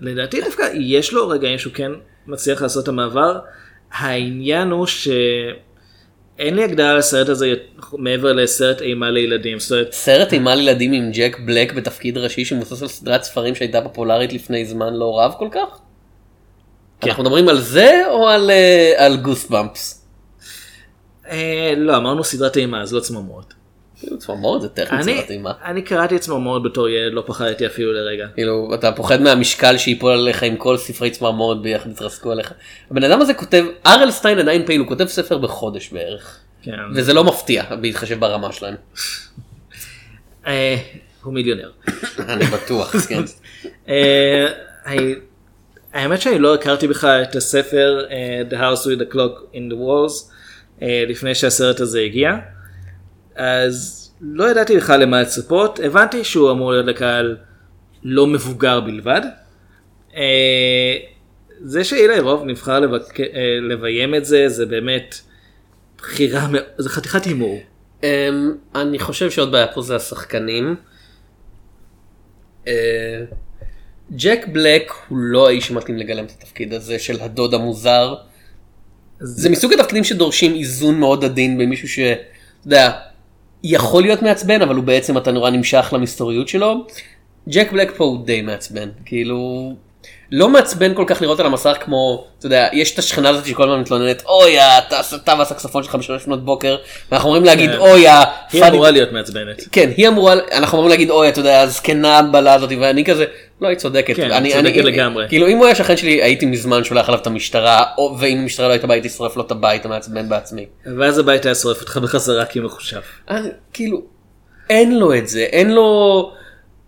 [0.00, 1.92] לדעתי דווקא יש לו רגעים שהוא כן
[2.26, 3.38] מצליח לעשות את המעבר.
[3.92, 4.86] העניין הוא
[6.38, 7.54] שאין לי הגדרה לסרט הזה
[7.92, 9.58] מעבר לסרט אימה לילדים.
[9.70, 14.32] אומרת, סרט אימה לילדים עם ג'ק בלק בתפקיד ראשי שמבוסס על סדרת ספרים שהייתה פופולרית
[14.32, 15.78] לפני זמן לא רב כל כך?
[17.00, 17.08] כן.
[17.08, 20.06] אנחנו מדברים על זה או על, אה, על גוס במפס?
[21.30, 23.53] אה, לא אמרנו סדרת אימה אז לא צמרמורת.
[24.18, 25.52] צמרמורת זה טכנית אני, סרט אימה.
[25.64, 28.26] אני קראתי את צמרמורת בתור ילד לא פחדתי אפילו לרגע.
[28.34, 32.52] כאילו אתה פוחד מהמשקל שיפול עליך עם כל ספרי צמרמורת ביחד יתרסקו עליך.
[32.90, 36.38] הבן אדם הזה כותב, ארל סטיין עדיין פעיל, הוא כותב ספר בחודש בערך.
[36.62, 36.72] כן.
[36.94, 38.74] וזה לא מפתיע בהתחשב ברמה שלהם.
[40.46, 40.76] אה,
[41.22, 41.70] הוא מיליונר.
[42.28, 43.22] אני בטוח, כן.
[43.88, 44.46] אה,
[45.92, 49.76] האמת שאני לא הכרתי בכלל את הספר אה, The House with the Clock in the
[49.76, 50.34] Walls
[51.08, 52.30] לפני שהסרט הזה הגיע.
[53.36, 57.36] אז לא ידעתי בכלל למה לצפות, הבנתי שהוא אמור להיות לקהל
[58.02, 59.20] לא מבוגר בלבד.
[60.16, 60.96] אה,
[61.60, 63.20] זה שאילי רוב נבחר לבק...
[63.20, 63.26] אה,
[63.68, 65.14] לביים את זה, זה באמת
[65.98, 66.46] בחירה,
[66.78, 67.60] זה חתיכת הימור.
[68.02, 70.76] אמ, אני חושב שעוד בעיה פה זה השחקנים.
[72.66, 73.24] אה,
[74.12, 78.14] ג'ק בלק הוא לא האיש שמתאים לגלם את התפקיד הזה של הדוד המוזר.
[79.20, 81.98] זה מסוג התפקידים שדורשים איזון מאוד עדין במישהו ש...
[81.98, 82.16] אתה
[82.66, 82.90] יודע,
[83.66, 86.86] יכול להיות מעצבן אבל הוא בעצם אתה נורא נמשך למסתוריות שלו.
[87.48, 89.72] ג'ק בלק פה הוא די מעצבן כאילו
[90.32, 93.62] לא מעצבן כל כך לראות על המסך כמו אתה יודע יש את השכנה הזאת שכל
[93.62, 96.76] הזמן מתלוננת אוי אתה והסקספון שלך בשלוש לפנות בוקר
[97.10, 97.76] ואנחנו אומרים להגיד כן.
[97.76, 99.62] אוי היא פאני-" אמורה להיות מעצבנת.
[99.72, 103.24] כן היא אמורה אנחנו אמורים להגיד אוי אתה יודע הזקנה הבלה הזאת ואני כזה
[103.60, 105.28] לא היא צודקת כן, אני, צודקת אני, לגמרי.
[105.28, 108.68] כאילו אם הוא היה שכן שלי הייתי מזמן שולח עליו את המשטרה או ואם המשטרה
[108.68, 110.66] לא הייתה באה הייתי שורף לו את הבית המעצבן בעצמי.
[110.98, 113.00] ואז הבית היה שורף אותך בחזרה כי הוא מחושב.
[113.26, 114.02] אז, כאילו
[114.70, 116.32] אין לו את זה אין לו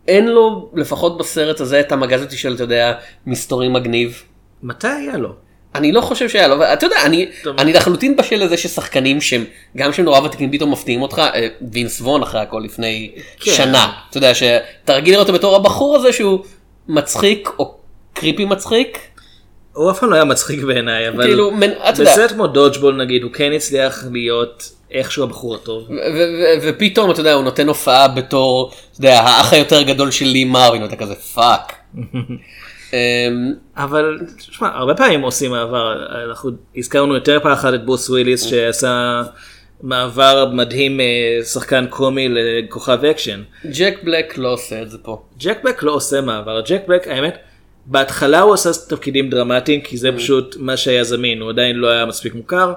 [0.08, 2.92] אין לו לפחות בסרט הזה את המגז אותי של אתה יודע
[3.26, 4.22] מסתורי מגניב.
[4.62, 5.32] מתי היה לו?
[5.74, 7.60] אני לא חושב שהיה לו, אתה יודע, אני, טוב.
[7.60, 9.44] אני לחלוטין בשל לזה ששחקנים שהם,
[9.76, 13.50] גם שהם נורא ותיקים פתאום מפתיעים אותך, אה, וינס וון אחרי הכל לפני כן.
[13.50, 16.44] שנה, אתה יודע שאתה רגיל לראות אותו בתור הבחור הזה שהוא
[16.88, 17.74] מצחיק או
[18.12, 18.98] קריפי מצחיק,
[19.76, 22.94] הוא אף פעם לא היה מצחיק בעיניי, אבל כאילו, מנ- אתה יודע, בסרט כמו Dodgeball
[22.96, 25.82] נגיד, הוא כן הצליח להיות איכשהו הבחור הטוב.
[25.90, 30.24] ו- ו- ופתאום אתה יודע הוא נותן הופעה בתור, אתה יודע, האח היותר גדול של
[30.26, 31.72] לי מרווין, ואתה כזה fuck.
[32.92, 32.96] אמ,
[33.76, 35.92] אבל תשמע, הרבה פעמים עושים מעבר,
[36.28, 39.22] אנחנו הזכרנו יותר פעם אחת את ברוס וויליס שעשה
[39.82, 41.00] מעבר מדהים
[41.40, 43.42] משחקן קומי לכוכב אקשן.
[43.78, 45.22] ג'ק בלק לא עושה את זה פה.
[45.38, 47.38] ג'ק בלק לא עושה מעבר, ג'ק בלק האמת,
[47.86, 52.06] בהתחלה הוא עשה תפקידים דרמטיים כי זה פשוט מה שהיה זמין, הוא עדיין לא היה
[52.06, 52.72] מספיק מוכר,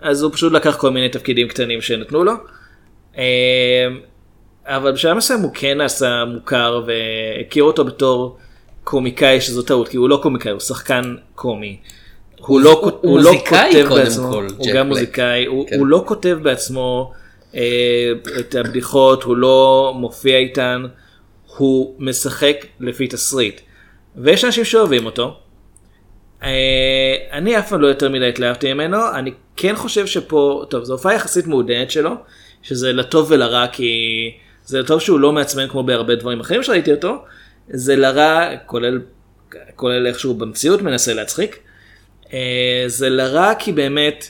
[0.00, 2.32] אז הוא פשוט לקח כל מיני תפקידים קטנים שנתנו לו.
[3.18, 3.88] אה,
[4.66, 8.38] אבל בשלב מסוים הוא כן עשה מוכר והכיר אותו בתור
[8.84, 11.76] קומיקאי שזו טעות, כי הוא לא קומיקאי, הוא שחקן קומי.
[12.38, 14.86] הוא לא, הוא- הוא הוא לא כותב בעצמו, כל, הוא גם בלק.
[14.86, 15.78] מוזיקאי, הוא, כן.
[15.78, 17.12] הוא לא כותב בעצמו
[17.54, 17.60] אה,
[18.40, 20.82] את הבדיחות, הוא לא מופיע איתן,
[21.56, 23.60] הוא משחק לפי תסריט.
[24.16, 25.36] ויש אנשים שאוהבים אותו.
[26.42, 30.92] אה, אני אף פעם לא יותר מדי התלהבתי ממנו, אני כן חושב שפה, טוב, זו
[30.92, 32.10] הופעה יחסית מעודנת שלו,
[32.62, 34.30] שזה לטוב ולרע, כי
[34.64, 37.24] זה לטוב שהוא לא מעצבן כמו בהרבה דברים אחרים שראיתי אותו,
[37.68, 39.00] זה לרע, כולל,
[39.76, 41.58] כולל איך שהוא במציאות מנסה להצחיק,
[42.32, 44.28] אה, זה לרע כי באמת,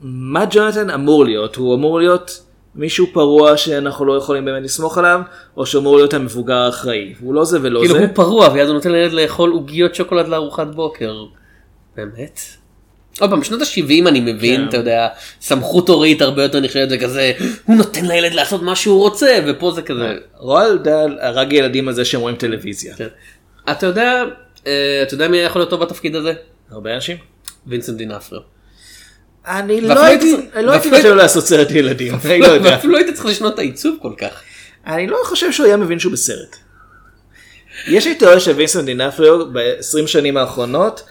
[0.00, 1.56] מה ג'ונתן אמור להיות?
[1.56, 2.42] הוא אמור להיות
[2.74, 5.20] מישהו פרוע שאנחנו לא יכולים באמת לסמוך עליו,
[5.56, 7.14] או שאמור להיות המבוגר האחראי.
[7.20, 8.00] הוא לא זה ולא כאילו זה.
[8.00, 11.24] הוא פרוע ואז הוא נותן לילד לאכול עוגיות שוקולד לארוחת בוקר.
[11.96, 12.40] באמת?
[13.20, 14.68] עוד פעם, בשנות ה-70 אני מבין, כן.
[14.68, 15.08] אתה יודע,
[15.40, 17.32] סמכות הורית הרבה יותר נחשבת זה כזה,
[17.64, 20.14] הוא נותן לילד לעשות מה שהוא רוצה, ופה זה כזה.
[20.36, 22.94] רועל דל הרג ילדים על זה שהם רואים טלוויזיה.
[22.96, 23.08] כן.
[23.70, 24.24] אתה יודע,
[24.66, 26.32] אה, אתה יודע מי יכול להיות טוב בתפקיד הזה?
[26.70, 27.16] הרבה אנשים?
[27.66, 28.51] וינסנט דינפריו.
[29.46, 32.70] אני ואפילו לא הייתי, לא הייתי לו לעשות סרט ילדים, אני לא יודע.
[32.72, 34.42] ואפילו היית צריך לשנות את העיצוב כל כך.
[34.86, 36.56] אני לא חושב שהוא היה מבין שהוא בסרט.
[37.88, 41.02] יש לי תיאוריה שווינסנט דינפריו ב-20 שנים האחרונות,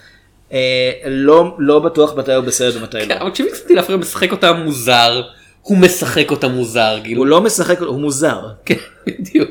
[0.52, 0.58] אה,
[1.06, 3.04] לא, לא בטוח מתי הוא בסרט ומתי לא.
[3.04, 5.22] כן, אבל כשווינסנט דינפריו משחק אותה מוזר,
[5.62, 7.18] הוא משחק אותה מוזר, כאילו.
[7.18, 8.40] הוא לא משחק, הוא מוזר.
[8.64, 8.74] כן,
[9.06, 9.50] בדיוק.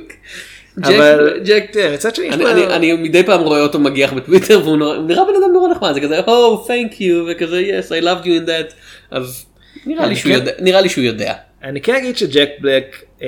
[1.46, 5.70] ג'ק, מצד שני אני, מדי פעם רואה אותו מגיח בטוויטר והוא נראה בן אדם נורא
[5.72, 8.74] נחמד זה כזה oh thank you וכזה yes I loved you in that
[9.12, 9.46] אז
[9.86, 11.34] נראה לי אני שהוא כן- יודע נראה לי שהוא יודע.
[11.64, 13.28] אני כן אגיד שג'ק בלק אה,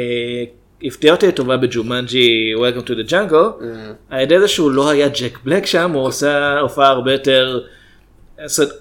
[0.83, 3.63] הפתיע אותי לטובה בג'ומנג'י Welcome to the Jungle.
[4.09, 7.59] על ידי זה שהוא לא היה ג'ק בלק שם הוא עושה הופעה הרבה יותר.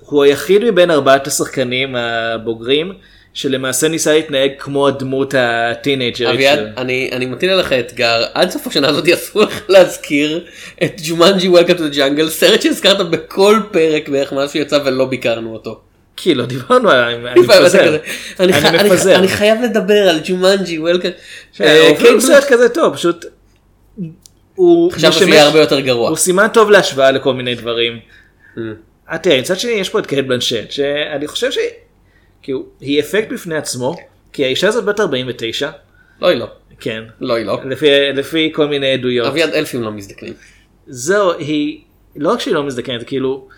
[0.00, 2.92] הוא היחיד מבין ארבעת השחקנים הבוגרים
[3.34, 6.66] שלמעשה ניסה להתנהג כמו הדמות הטינאייג'רית אביעד שלו.
[6.76, 10.44] אני אני מטיל עליך אתגר עד סוף השנה הזאת אסור לך להזכיר
[10.82, 15.04] את ג'ומנג'י Welcome to the Jungle סרט שהזכרת בכל פרק בערך מאז שהוא יצא ולא
[15.04, 15.80] ביקרנו אותו.
[16.16, 17.96] כי לא דיברנו עליו, אני מפזר.
[18.40, 18.52] אני
[18.86, 19.16] מפזר.
[19.16, 21.62] אני חייב לדבר על ג'ומנג'י Welcome.
[21.96, 23.24] אפילו סרט כזה טוב פשוט.
[24.54, 26.08] הוא חשבתי משמש- שיהיה הרבה יותר גרוע.
[26.08, 27.98] הוא סימן טוב להשוואה לכל מיני דברים.
[29.12, 31.64] אה, תראה, מצד שני יש פה את קייט בלנצ'ט שאני חושב שהיא
[32.42, 33.96] כאילו, היא אפקט בפני עצמו
[34.33, 35.70] כי האישה הזאת בת 49
[36.20, 36.46] לא היא לא.
[36.81, 37.61] כן לא היא לא.
[37.64, 40.35] לפי לפי כל מיני עדויות אביעד אלפים לא מזדקנים.
[40.87, 41.81] זהו היא
[42.16, 43.48] לא רק שהיא לא מזדקנת כאילו.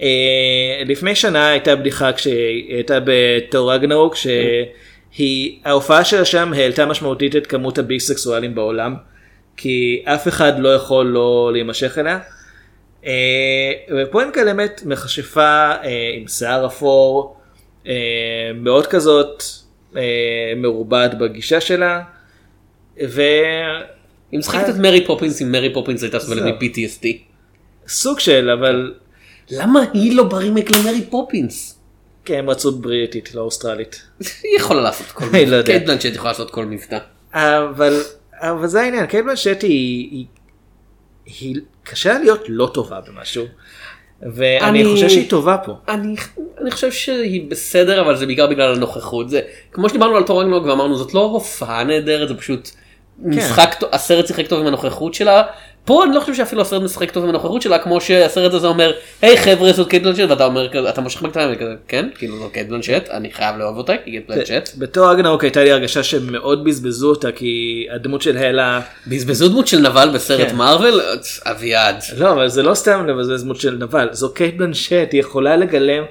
[0.00, 7.36] אה, לפני שנה הייתה בדיחה כשהיא הייתה בתור רגנרוק שהיא ההופעה שלה שם העלתה משמעותית
[7.36, 8.94] את כמות הביסקסואלים בעולם
[9.56, 12.18] כי אף אחד לא יכול לא להימשך אליה.
[13.06, 17.37] אה, ופה היא מקלמת מכשפה אה, עם שיער אפור
[18.54, 19.42] מאוד כזאת
[19.96, 20.02] אה,
[20.56, 22.02] מרובעת בגישה שלה.
[24.30, 26.52] היא משחקת את מרי פופינס אם מרי פופינס הייתה סובלת זהו.
[26.52, 27.06] מ-PTSD.
[27.86, 28.94] וסוג של אבל
[29.50, 31.78] למה היא לא ברימייק למרי פופינס?
[32.24, 34.02] כן הם רצו בריטית לא אוסטרלית.
[34.20, 35.62] היא יכולה לעשות כל לא מבטא.
[35.62, 36.98] קייט בלנצ'ט יכולה לעשות כל מבטא.
[37.34, 40.26] אבל אבל זה העניין קייט בלנצ'ט היא,
[41.82, 43.44] קשה לה להיות לא טובה במשהו.
[44.22, 45.72] ואני אני- חושב שהיא טובה פה.
[45.88, 46.14] אני,
[46.60, 49.40] אני חושב שהיא בסדר אבל זה בעיקר בגלל הנוכחות זה
[49.72, 52.70] כמו שדיברנו על תור רגנארוק ואמרנו זאת לא הופעה נהדרת זה פשוט
[53.22, 53.28] כן.
[53.28, 55.42] משחק הסרט שיחק טוב עם הנוכחות שלה
[55.88, 58.92] פה אני לא חושב שאפילו הסרט משחק טוב עם הנוכחות שלה כמו שהסרט הזה אומר
[59.22, 62.52] היי חבר'ה זאת קייט בלנצ'ט ואתה אומר כזה אתה מושך בקטנה וכזה כן כאילו זאת
[62.52, 66.64] קייט בלנצ'ט אני חייב לאהוב אותה כי קייט בלנצ'ט בתור רגנארוק הייתה לי הרגשה שמאוד
[66.64, 70.56] בזבזו אותה כי הדמות של הלה בזבזו דמות של נבל בסרט כן.
[70.56, 71.00] מארוול
[71.46, 75.56] אביעד לא אבל זה לא סתם לבזבז דמות של נבל זו קייט בלנצ'ט היא יכולה
[75.56, 76.04] לגלם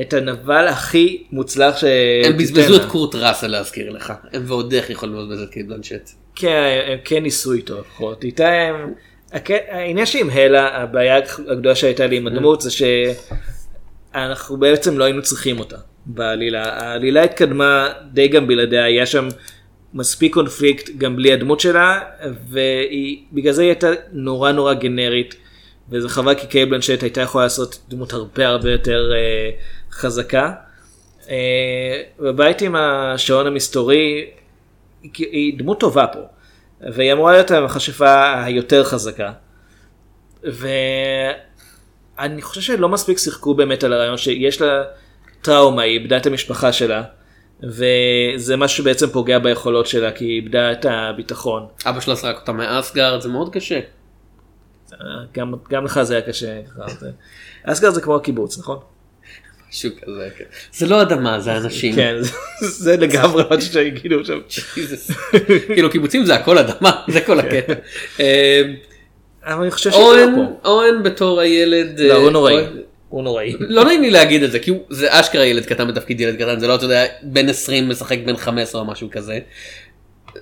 [0.00, 1.84] את הנבל הכי מוצלח ש...
[2.24, 6.10] הם בזבזו את קורט ראסל להזכיר לך הם ועוד איך יכולים לבזבז את קייט בלנשט.
[6.34, 8.24] כן, הם כן ניסו איתו לפחות.
[8.24, 8.92] איתה הם...
[9.32, 11.16] הכ- העניין שלי עם הלה, הבעיה
[11.48, 12.70] הגדולה שהייתה לי עם הדמות זה
[14.14, 16.64] שאנחנו בעצם לא היינו צריכים אותה בעלילה.
[16.64, 19.28] העלילה התקדמה די גם בלעדיה, היה שם
[19.94, 22.00] מספיק קונפליקט גם בלי הדמות שלה,
[22.50, 25.34] ובגלל זה היא הייתה נורא נורא גנרית.
[25.90, 29.50] וזה חבל כי קייב בלנשט הייתה יכולה לעשות דמות הרבה הרבה יותר אה,
[29.92, 30.52] חזקה.
[31.30, 31.36] אה,
[32.18, 34.26] ובית עם השעון המסתורי,
[35.02, 36.18] היא, היא דמות טובה פה.
[36.82, 39.32] והיא אמורה להיות המכשפה היותר חזקה.
[40.42, 44.82] ואני חושב שלא מספיק שיחקו באמת על הרעיון שיש לה
[45.42, 47.02] טראומה, היא איבדה את המשפחה שלה.
[47.62, 51.66] וזה משהו שבעצם פוגע ביכולות שלה כי היא איבדה את הביטחון.
[51.86, 53.80] אבא שלה זרק אותה מאסגרד זה מאוד קשה.
[55.34, 56.60] גם, גם לך זה היה קשה.
[57.64, 58.78] אסגרד זה כמו הקיבוץ נכון?
[59.72, 60.28] משהו כזה.
[60.38, 60.44] כן.
[60.72, 61.94] זה לא אדמה זה אנשים.
[61.94, 62.14] כן
[62.60, 63.56] זה- לגמרי מה
[64.24, 64.38] שם.
[64.74, 65.10] ג'יזוס.
[65.74, 67.72] כאילו קיבוצים זה הכל אדמה זה כל הקטע.
[68.20, 68.62] אה,
[69.44, 70.68] אבל אני חושב שזה לא פה.
[70.68, 72.00] אורן בתור הילד.
[72.00, 72.54] לא אה, הוא נוראי.
[72.54, 72.76] אורן-
[73.08, 73.54] הוא נוראי.
[73.60, 76.66] לא נעים לי להגיד את זה כי זה אשכרה ילד קטן בתפקיד ילד קטן זה
[76.68, 79.38] לא אתה יודע בן 20 משחק בן 15 או משהו כזה.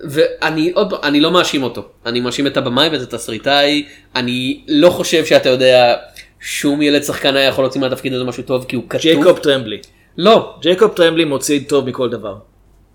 [0.05, 3.85] ואני עוד אני לא מאשים אותו אני מאשים את הבמאי ואת התסריטאי
[4.17, 5.97] אני לא חושב שאתה יודע
[6.41, 9.03] שום ילד שחקן היה יכול להוציא מהתפקיד הזה משהו טוב כי הוא כתוב.
[9.03, 9.79] ג'ייקוב טרמבלי.
[10.17, 12.37] לא ג'ייקוב טרמבלי מוציא טוב מכל דבר.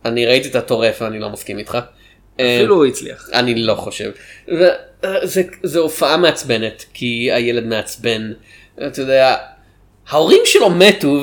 [0.06, 1.78] אני ראיתי את הטורף ואני לא מסכים איתך.
[2.40, 3.30] אה, אפילו הוא הצליח.
[3.34, 4.12] אני לא חושב.
[4.48, 8.32] וזה זה הופעה מעצבנת כי הילד מעצבן.
[8.88, 9.36] אתה יודע
[10.10, 11.22] ההורים שלו מתו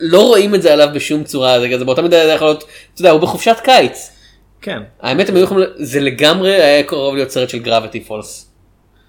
[0.00, 3.10] ולא רואים את זה עליו בשום צורה זה באותה מידה זה יכול להיות אתה יודע
[3.10, 4.10] הוא בחופשת קיץ.
[4.62, 4.82] כן.
[5.00, 8.47] האמת הם היו יכולים זה לגמרי היה קרוב להיות סרט של Gravity Falls.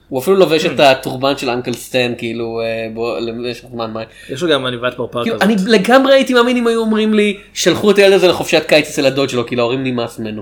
[0.10, 4.02] הוא אפילו לובש את התרבוש של Uncle Stan כאילו אה, למשך זמן מה.
[4.30, 5.50] יש לו גם עניבת פרפר כאילו, כזאת.
[5.50, 9.06] אני לגמרי הייתי מאמין אם היו אומרים לי שלחו את הילד הזה לחופשת קיץ אצל
[9.06, 10.42] הדוד שלו כי להורים נמאס ממנו.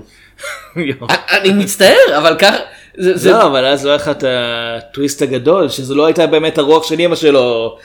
[1.40, 2.56] אני מצטער אבל ככה
[2.98, 7.00] לא, אבל אז לא היה לך את הטוויסט הגדול, שזו לא הייתה באמת הרוח של
[7.00, 7.78] אמא שלו.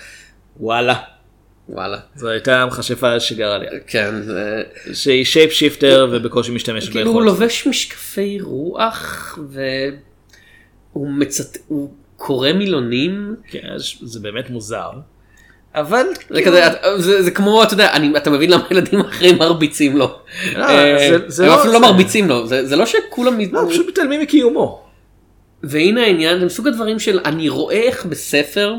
[0.59, 0.95] וואלה.
[1.69, 3.65] וואלה זו הייתה המכשפה שגרה לי.
[3.87, 4.63] כן זה...
[4.93, 7.39] שהיא שייפ שיפטר ובקושי משתמשת כאילו הוא ביכולת.
[7.39, 9.39] לובש משקפי רוח
[10.95, 11.57] והוא מצט...
[11.67, 13.67] הוא קורא מילונים כן,
[14.01, 14.89] זה באמת מוזר.
[15.75, 19.37] אבל זה כזה, את- זה זה כמו, אתה יודע, אני- אתה מבין למה ילדים אחרים
[19.37, 20.15] מרביצים לו.
[20.55, 23.37] לא, אה, זה- זה הם לא- אפילו לא זה- מרביצים לו, זה זה לא שכולם...
[23.51, 24.81] לא, פשוט מתעלמים מקיומו.
[25.63, 28.75] והנה העניין, זה מסוג הדברים של אני רואה איך בספר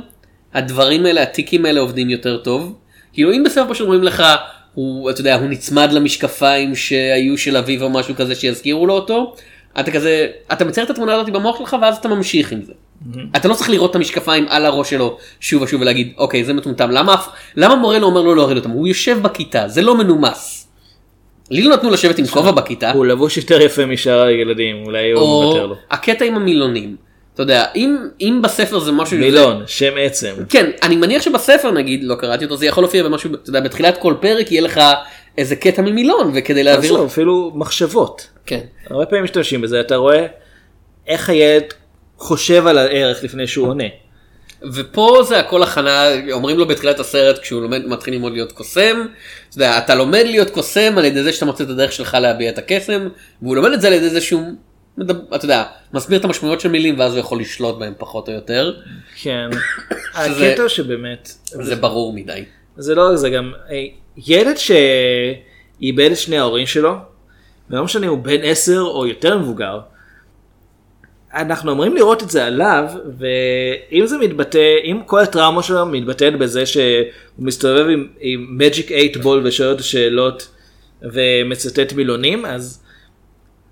[0.54, 2.74] הדברים האלה, הטיקים האלה עובדים יותר טוב.
[3.12, 4.22] כאילו אם בספר פשוט אומרים לך,
[4.74, 9.34] הוא, אתה יודע, הוא נצמד למשקפיים שהיו של אביו או משהו כזה שיזכירו לו אותו,
[9.80, 12.72] אתה כזה, אתה מצייר את התמונה הזאת במוח שלך ואז אתה ממשיך עם זה.
[13.36, 16.90] אתה לא צריך לראות את המשקפיים על הראש שלו שוב ושוב ולהגיד, אוקיי, זה מטומטם,
[16.90, 17.16] למה,
[17.56, 18.70] למה מורה לא אומר לו להוריד אותם?
[18.70, 20.68] הוא יושב בכיתה, זה לא מנומס.
[21.50, 22.92] לי לא נתנו לשבת עם כובע בכיתה.
[22.92, 25.74] הוא לבוש יותר יפה משאר הילדים, אולי הוא מוותר לו.
[25.90, 26.96] הקטע עם המילונים.
[27.34, 29.18] אתה יודע, אם, אם בספר זה משהו...
[29.18, 30.34] מילון, שם עצם.
[30.48, 33.98] כן, אני מניח שבספר נגיד, לא קראתי אותו, זה יכול להופיע במשהו, אתה יודע, בתחילת
[33.98, 34.80] כל פרק יהיה לך
[35.38, 36.94] איזה קטע ממילון, וכדי להעביר...
[36.94, 38.28] עזוב, אפילו מחשבות.
[38.46, 38.60] כן.
[38.90, 40.26] הרבה פעמים משתמשים בזה, אתה רואה
[41.06, 41.64] איך הילד
[42.18, 43.84] חושב על הערך לפני שהוא עונה.
[44.74, 49.06] ופה זה הכל הכנה, אומרים לו בתחילת הסרט כשהוא לומד, מתחיל ללמוד להיות קוסם,
[49.48, 52.50] אתה יודע, אתה לומד להיות קוסם על ידי זה שאתה מוצא את הדרך שלך להביע
[52.50, 53.08] את הקסם,
[53.42, 54.42] והוא לומד את זה על ידי זה שהוא,
[55.34, 58.74] אתה יודע, מסביר את המשמעויות של מילים ואז הוא יכול לשלוט בהם פחות או יותר,
[59.22, 59.50] כן.
[60.14, 62.44] הקטע שבאמת, זה ברור מדי.
[62.76, 63.52] זה לא זה גם,
[64.16, 66.94] ילד שאיבד את שני ההורים שלו,
[67.70, 69.80] ולא משנה אם הוא בן עשר או יותר מבוגר,
[71.34, 72.84] אנחנו אמורים לראות את זה עליו,
[73.18, 76.82] ואם זה מתבטא, אם כל הטראומה שלו מתבטאת בזה שהוא
[77.38, 80.48] מסתובב עם, עם Magic 8 בול ושואל אותו שאלות
[81.02, 82.82] ומצטט מילונים, אז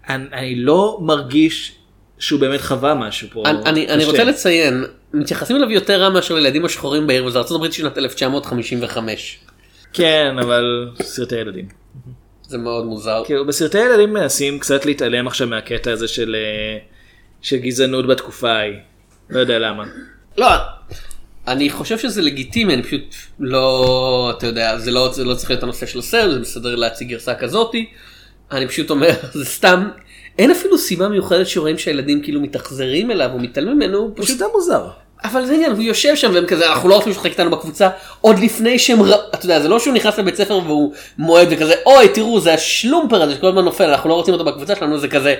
[0.08, 1.74] אני, אני לא מרגיש
[2.18, 3.42] שהוא באמת חווה משהו פה.
[3.46, 4.04] אני, אני, אני.
[4.04, 9.40] רוצה לציין, מתייחסים אליו יותר רע מאשר לילדים השחורים בעיר, וזה ארה"ב שנת 1955.
[9.92, 11.68] כן, אבל סרטי ילדים.
[12.42, 13.22] זה מאוד מוזר.
[13.26, 16.78] כאילו בסרטי ילדים מנסים קצת להתעלם עכשיו מהקטע הזה של, אה,
[17.42, 18.78] של גזענות בתקופה ההיא.
[19.30, 19.84] לא יודע למה.
[20.38, 20.46] לא,
[21.48, 25.62] אני חושב שזה לגיטימי, אני פשוט לא, אתה יודע, זה לא, זה לא צריך להיות
[25.62, 27.90] הנושא של הסרט, זה בסדר להציג גרסה כזאתי.
[28.50, 29.88] אני פשוט אומר, זה סתם,
[30.38, 34.36] אין אפילו סיבה מיוחדת שרואים שהילדים כאילו מתאכזרים אליו או מתעלמים ממנו, הוא הוא פשוט
[34.36, 34.88] סתם מוזר.
[35.24, 37.88] אבל זה עניין, הוא יושב שם והם כזה, אנחנו לא רוצים לשחק איתנו בקבוצה,
[38.20, 39.14] עוד לפני שהם, ר...
[39.34, 43.22] אתה יודע, זה לא שהוא נכנס לבית ספר והוא מועד וכזה, אוי תראו זה השלומפר
[43.22, 45.34] הזה שכל הזמן נופל, אנחנו לא רוצים אותו בקבוצה שלנו, זה כזה,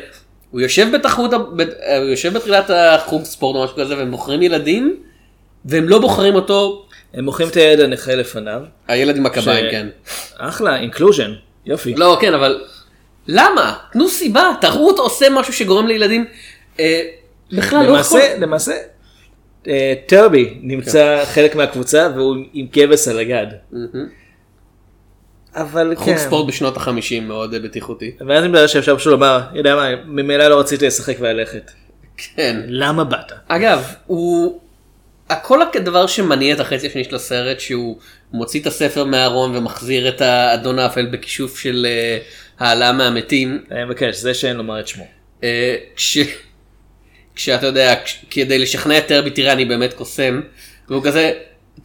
[0.50, 4.42] הוא יושב בתחרות, ב- אה, הוא יושב בתחילת החוג ספורט או משהו כזה והם בוחרים
[4.42, 4.96] ילדים,
[5.64, 8.60] והם לא בוחרים אותו, הם מוכרים את הילד הנכה לפניו.
[8.88, 9.86] הילד עם הקביים, ש- כן.
[10.38, 11.32] אחלה, inclusion.
[11.66, 11.94] יופי.
[11.94, 12.60] לא, כן, אבל
[13.28, 13.74] למה?
[13.92, 16.24] תנו סיבה, תראו אותו עושה משהו שגורם לילדים,
[16.80, 17.00] אה,
[17.52, 18.20] בכלל לא יכול.
[18.40, 18.72] למעשה,
[20.06, 23.46] טרבי נמצא חלק מהקבוצה והוא עם כבש על הגד.
[25.54, 26.18] אבל חוג כן.
[26.18, 28.10] ספורט בשנות החמישים מאוד אה, בטיחותי.
[28.20, 31.70] ואז אני מדבר שאפשר פשוט לומר, יודע מה, ממילא לא רציתי לשחק וללכת.
[32.16, 32.60] כן.
[32.66, 33.32] למה באת?
[33.48, 34.60] אגב, הוא...
[35.28, 37.98] הכל הדבר שמניע את החצי השני של הסרט שהוא
[38.32, 42.18] מוציא את הספר מהארון ומחזיר את האדון האפל בכישוף של אה,
[42.58, 43.64] העלאה מהמתים.
[43.70, 45.04] אני מבקש, זה שאין לומר את שמו.
[45.44, 46.18] אה, כש...
[47.36, 47.94] כשאתה יודע.
[48.30, 50.40] כדי לשכנע את טרבי, תראה אני באמת קוסם,
[50.88, 51.32] והוא כזה,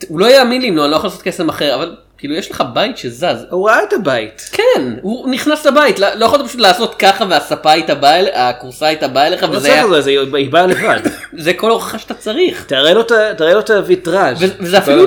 [0.08, 2.64] הוא לא יאמין לי, נו, אני לא יכול לעשות קסם אחר, אבל כאילו יש לך
[2.74, 3.24] בית שזז.
[3.50, 4.50] הוא ראה את הבית.
[4.52, 8.88] כן, הוא נכנס לבית, לא לא יכולת פשוט לעשות ככה והספה הייתה באה, אל- הכורסה
[8.88, 11.00] הייתה באה אליך וזה היה, זה- היא באה לבד.
[11.38, 12.64] זה כל ההוכחה שאתה צריך.
[12.66, 14.38] תראה לו את ה- תראה לו את הוויטראז'.
[14.60, 15.04] וזה אפילו.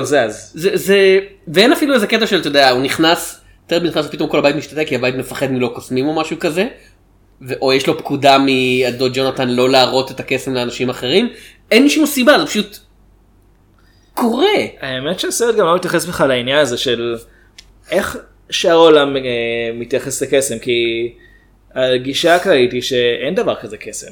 [0.53, 0.97] זה, זה,
[1.47, 4.85] ואין אפילו איזה קטע של, אתה יודע, הוא נכנס, טרבי נכנס ופתאום כל הבית משתתק
[4.87, 6.67] כי הבית מפחד מלא קוסמים או משהו כזה,
[7.61, 11.29] או יש לו פקודה מהדוד ג'ונתן לא להראות את הקסם לאנשים אחרים,
[11.71, 12.77] אין שום סיבה, זה פשוט
[14.13, 14.59] קורה.
[14.79, 17.15] האמת שהסרט גם לא מתייחס בכלל לעניין הזה של
[17.91, 18.17] איך
[18.49, 19.21] שאר העולם אה,
[19.73, 21.11] מתייחס לקסם כי
[21.75, 24.11] הגישה הכללית היא שאין דבר כזה קסם.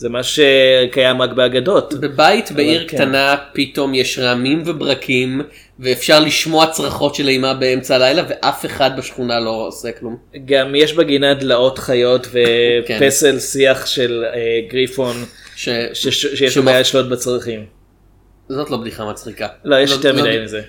[0.00, 1.94] זה מה שקיים רק באגדות.
[1.94, 2.96] בבית בעיר כן.
[2.96, 5.42] קטנה פתאום יש רעמים וברקים,
[5.78, 10.16] ואפשר לשמוע צרחות של אימה באמצע הלילה, ואף אחד בשכונה לא עושה כלום.
[10.44, 12.26] גם יש בגינה דלאות חיות
[12.86, 12.98] כן.
[13.02, 15.16] ופסל שיח של אה, גריפון
[15.56, 15.68] ש...
[15.92, 17.79] ש- ש- שיש לו בעיה לשלוט בצרכים.
[18.50, 19.48] זאת לא בדיחה מצחיקה.
[19.64, 20.62] לא, יש לא- יותר לא- מדי מזה.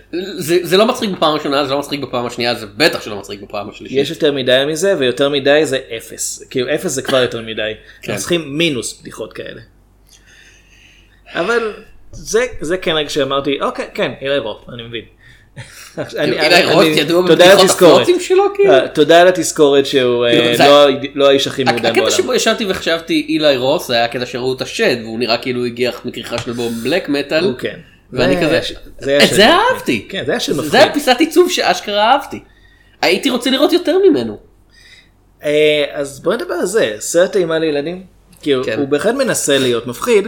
[0.63, 3.69] זה, לא מצחיק בפעם הראשונה, זה לא מצחיק בפעם השנייה, זה בטח שלא מצחיק בפעם
[3.69, 3.97] השלישית.
[3.97, 6.43] יש יותר מדי מזה ויותר מדי זה אפס.
[6.49, 7.71] כאילו אפס זה כבר יותר מדי.
[8.01, 8.11] כן.
[8.11, 9.61] אנחנו צריכים מינוס בדיחות כאלה.
[11.33, 11.73] אבל
[12.11, 15.05] זה כן רגע שאמרתי אוקיי כן אילי רוף אני מבין.
[16.97, 18.07] ידוע תודה על התזכורת.
[18.19, 18.73] שלו, כאילו?
[18.73, 22.11] אה, תודה על התזכורת שהוא אה, כאילו, לא- לא האיש הכי מעודן הקטע בעולם.
[22.11, 26.37] שבו ישבתי וחשבתי אילי רוס היה הקטע שראו את השד והוא נראה כאילו הגיח מכריכה
[26.37, 27.53] של בו בלק מטאל.
[27.57, 27.79] כן.
[28.13, 29.41] ואני זה כזה, את זה מפחיד.
[29.41, 30.05] אהבתי.
[30.09, 32.39] כן זה היה של זה היה פיסת עיצוב שאשכרה אהבתי.
[33.01, 34.37] הייתי רוצה לראות יותר ממנו.
[35.43, 38.03] אה, אז בוא נדבר על זה, סרט אימה לילדים,
[38.41, 38.79] כאילו כן.
[38.79, 40.27] הוא בהחלט מנסה להיות מפחיד,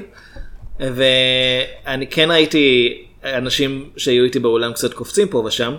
[0.79, 5.75] ואני כן ראיתי אנשים שהיו איתי באולם קצת קופצים פה ושם,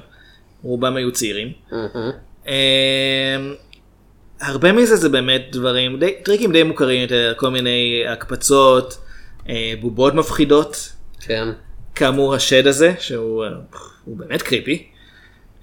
[0.62, 1.53] רובם היו צעירים.
[2.49, 3.36] אה,
[4.40, 8.99] הרבה מזה זה באמת דברים, די, טריקים די מוכרים יותר, כל מיני הקפצות,
[9.49, 11.49] אה, בובות מפחידות, כן.
[11.95, 13.51] כאמור השד הזה, שהוא אה,
[14.07, 14.86] באמת קריפי.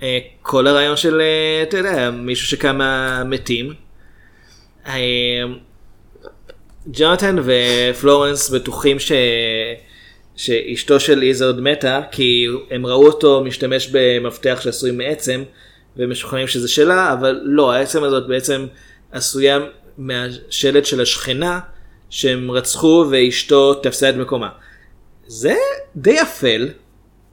[0.04, 1.22] אה, כל הרעיון של,
[1.64, 3.74] אתה יודע, מישהו שקם מהמתים.
[4.88, 5.44] אה,
[6.88, 9.12] ג'ונתן ופלורנס בטוחים ש...
[10.36, 15.44] שאשתו של איזרד מתה כי הם ראו אותו משתמש במפתח שעשוי מעצם
[15.98, 18.66] ומשוכנעים שזה שלה אבל לא העצם הזאת בעצם
[19.12, 19.60] עשויה
[19.98, 21.60] מהשלד של השכנה
[22.10, 24.50] שהם רצחו ואשתו תפסה את מקומה.
[25.28, 25.56] זה
[25.96, 26.70] די אפל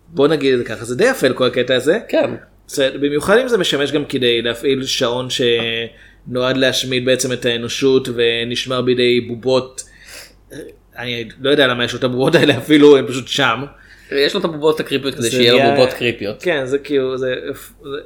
[0.09, 2.30] בוא נגיד את זה ככה זה די אפל כל הקטע הזה כן.
[2.66, 8.82] בסדר, במיוחד אם זה משמש גם כדי להפעיל שעון שנועד להשמיד בעצם את האנושות ונשמר
[8.82, 9.82] בידי בובות.
[10.99, 13.64] אני לא יודע למה יש לו את הבובות האלה אפילו הם פשוט שם.
[14.12, 16.42] יש לו את הבובות הקריפיות כדי זה שיהיה לו בובות קריפיות.
[16.42, 17.34] כן זה כאילו זה.
[17.82, 17.99] זה,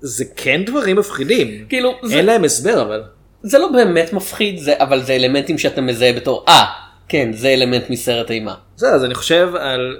[0.00, 1.66] זה כן דברים מפחידים.
[1.68, 3.02] כאילו, זה- אין להם הסבר אבל.
[3.42, 6.64] זה לא באמת מפחיד, זה, אבל זה אלמנטים שאתה מזהה בתור, אה,
[7.08, 8.54] כן, זה אלמנט מסרט אימה.
[8.76, 9.96] זהו אז אני חושב על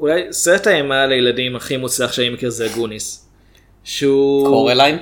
[0.00, 3.28] אולי סרט האימה לילדים הכי מוצלח שאני מכיר זה גוניס.
[3.84, 4.98] שהוא קורליין?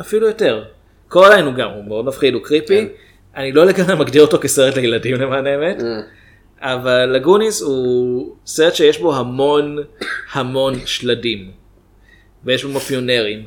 [0.00, 0.64] אפילו יותר.
[1.08, 2.76] קורליין הוא גם, הוא מאוד מפחיד, הוא קריפי.
[2.76, 2.86] כן.
[3.36, 5.80] אני לא לגמרי מגדיר אותו כסרט לילדים למען האמת.
[5.80, 5.84] Mm.
[6.60, 9.78] אבל לגוניס הוא סרט שיש בו המון
[10.32, 11.50] המון שלדים.
[12.44, 13.44] ויש בו מאפיונרים.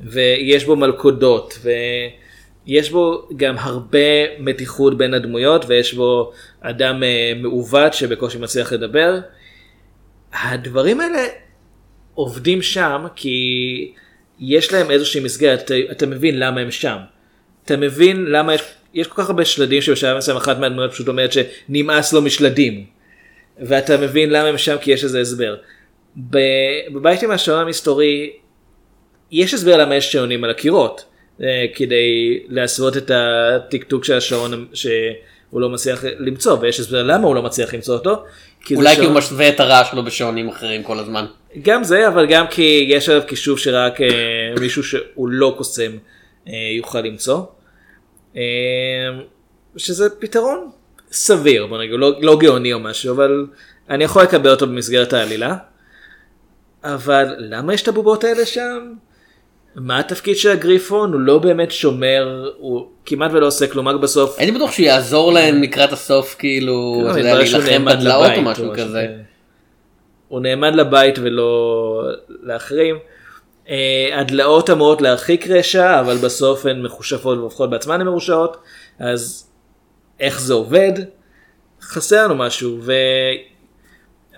[0.00, 1.58] ויש בו מלכודות.
[2.66, 5.64] ויש בו גם הרבה מתיחות בין הדמויות.
[5.68, 9.20] ויש בו אדם אה, מעוות שבקושי מצליח לדבר.
[10.32, 11.26] הדברים האלה
[12.14, 13.92] עובדים שם כי
[14.40, 16.96] יש להם איזושהי מסגרת, אתה, אתה מבין למה הם שם.
[17.64, 18.62] אתה מבין למה יש,
[18.94, 22.84] יש כל כך הרבה שלדים שבשלב מסוים אחת מהדמויות פשוט אומרת שנמאס לו משלדים.
[23.62, 25.56] ואתה מבין למה הם שם כי יש לזה הסבר.
[26.92, 28.30] בבית עם השעון המסתורי
[29.32, 31.04] יש הסבר למה יש שעונים על הקירות.
[31.42, 37.34] אה, כדי להסוות את הטקטוק של השעון שהוא לא מצליח למצוא ויש הסבר למה הוא
[37.34, 38.24] לא מצליח למצוא אותו.
[38.64, 41.26] כי אולי כי הוא שעון- משווה את הרעש שלו בשעונים אחרים כל הזמן.
[41.62, 44.06] גם זה אבל גם כי יש עליו כישוב שרק אה,
[44.60, 45.92] מישהו שהוא לא קוסם
[46.48, 47.42] אה, יוכל למצוא.
[48.36, 48.42] אה,
[49.76, 50.70] שזה פתרון
[51.12, 53.46] סביר בוא נגיד לא, לא גאוני או משהו אבל
[53.90, 55.56] אני יכול לקבל אותו במסגרת העלילה.
[56.84, 58.92] אבל למה יש את הבובות האלה שם?
[59.76, 61.12] מה התפקיד של הגריפון?
[61.12, 65.32] הוא לא באמת שומר, הוא כמעט ולא עושה כלום, רק בסוף הייתי בטוח שהוא יעזור
[65.32, 69.06] להם לקראת הסוף, כאילו, אתה יודע, להילחם בדלאות או משהו כזה.
[70.28, 72.02] הוא נעמד לבית ולא
[72.42, 72.96] לאחרים.
[73.70, 73.76] אה,
[74.20, 78.56] הדלאות אמורות להרחיק רשע, אבל בסוף הן מחושפות והופכות בעצמן למרושעות,
[78.98, 79.50] אז
[80.20, 80.92] איך זה עובד?
[81.82, 82.78] חסר לנו משהו,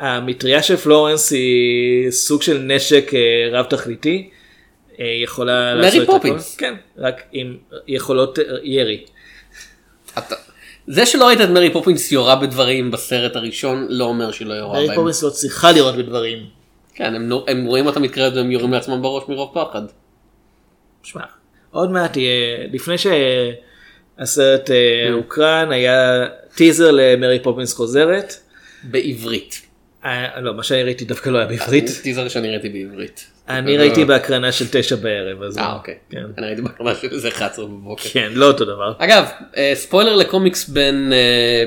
[0.00, 3.20] והמטריה של פלורנס היא סוג של נשק אה,
[3.58, 4.30] רב תכליתי.
[5.00, 6.38] אה, יכולה מרי לעשות את הכל.
[6.58, 7.56] כן, רק עם
[7.88, 9.04] יכולות ירי.
[10.18, 10.34] אתה-
[10.86, 14.72] זה שלא ראית את מרי פופינס יורה בדברים בסרט הראשון, לא אומר שהיא לא יורה
[14.78, 14.96] מרי בהם.
[14.96, 16.38] פופינס לא צריכה לירות בדברים.
[16.94, 19.82] כן, הם הם רואים אותה מתקרבת והם יורים לעצמם בראש מרוב פחד.
[21.02, 21.22] שמע,
[21.70, 28.34] עוד מעט יהיה, לפני שהסרט אה, הוקרן היה טיזר למרי פופינס חוזרת.
[28.82, 29.62] בעברית.
[30.04, 31.90] אה, לא, מה שאני ראיתי דווקא לא היה בעברית.
[32.02, 33.26] טיזר שאני ראיתי בעברית.
[33.48, 35.42] אני ראיתי בהקרנה של תשע בערב.
[35.42, 35.74] אז אה לא.
[35.74, 35.94] אוקיי.
[36.10, 36.22] כן.
[36.38, 38.08] אני ראיתי בהקרנה של איזה 11 בבוקר.
[38.12, 38.92] כן, לא אותו דבר.
[38.98, 41.64] אגב, אה, ספוילר לקומיקס בן אה,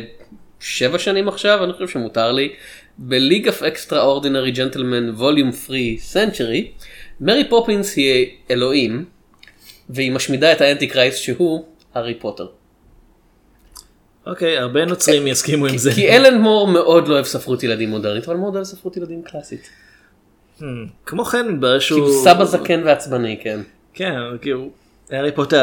[0.59, 2.53] שבע שנים עכשיו, אני חושב שמותר לי.
[2.98, 6.86] ב-League of Extraordinary Gentlemen Volume 3 Century,
[7.22, 9.06] מרי פופינס היא אלוהים,
[9.89, 12.48] והיא משמידה את ה Antichrist שהוא הארי פוטר.
[14.26, 15.91] אוקיי, הרבה נוצרים יסכימו עם זה.
[15.93, 19.70] כי אלן מור מאוד לא אוהב ספרות ילדים מודרנית, אבל מאוד אוהב ספרות ילדים קלאסית.
[21.06, 22.00] כמו כן, מתברר שהוא...
[22.00, 23.60] כאילו סבא זקן ועצבני, כן.
[23.93, 24.70] כן, כאילו,
[25.12, 25.60] הארי פוטר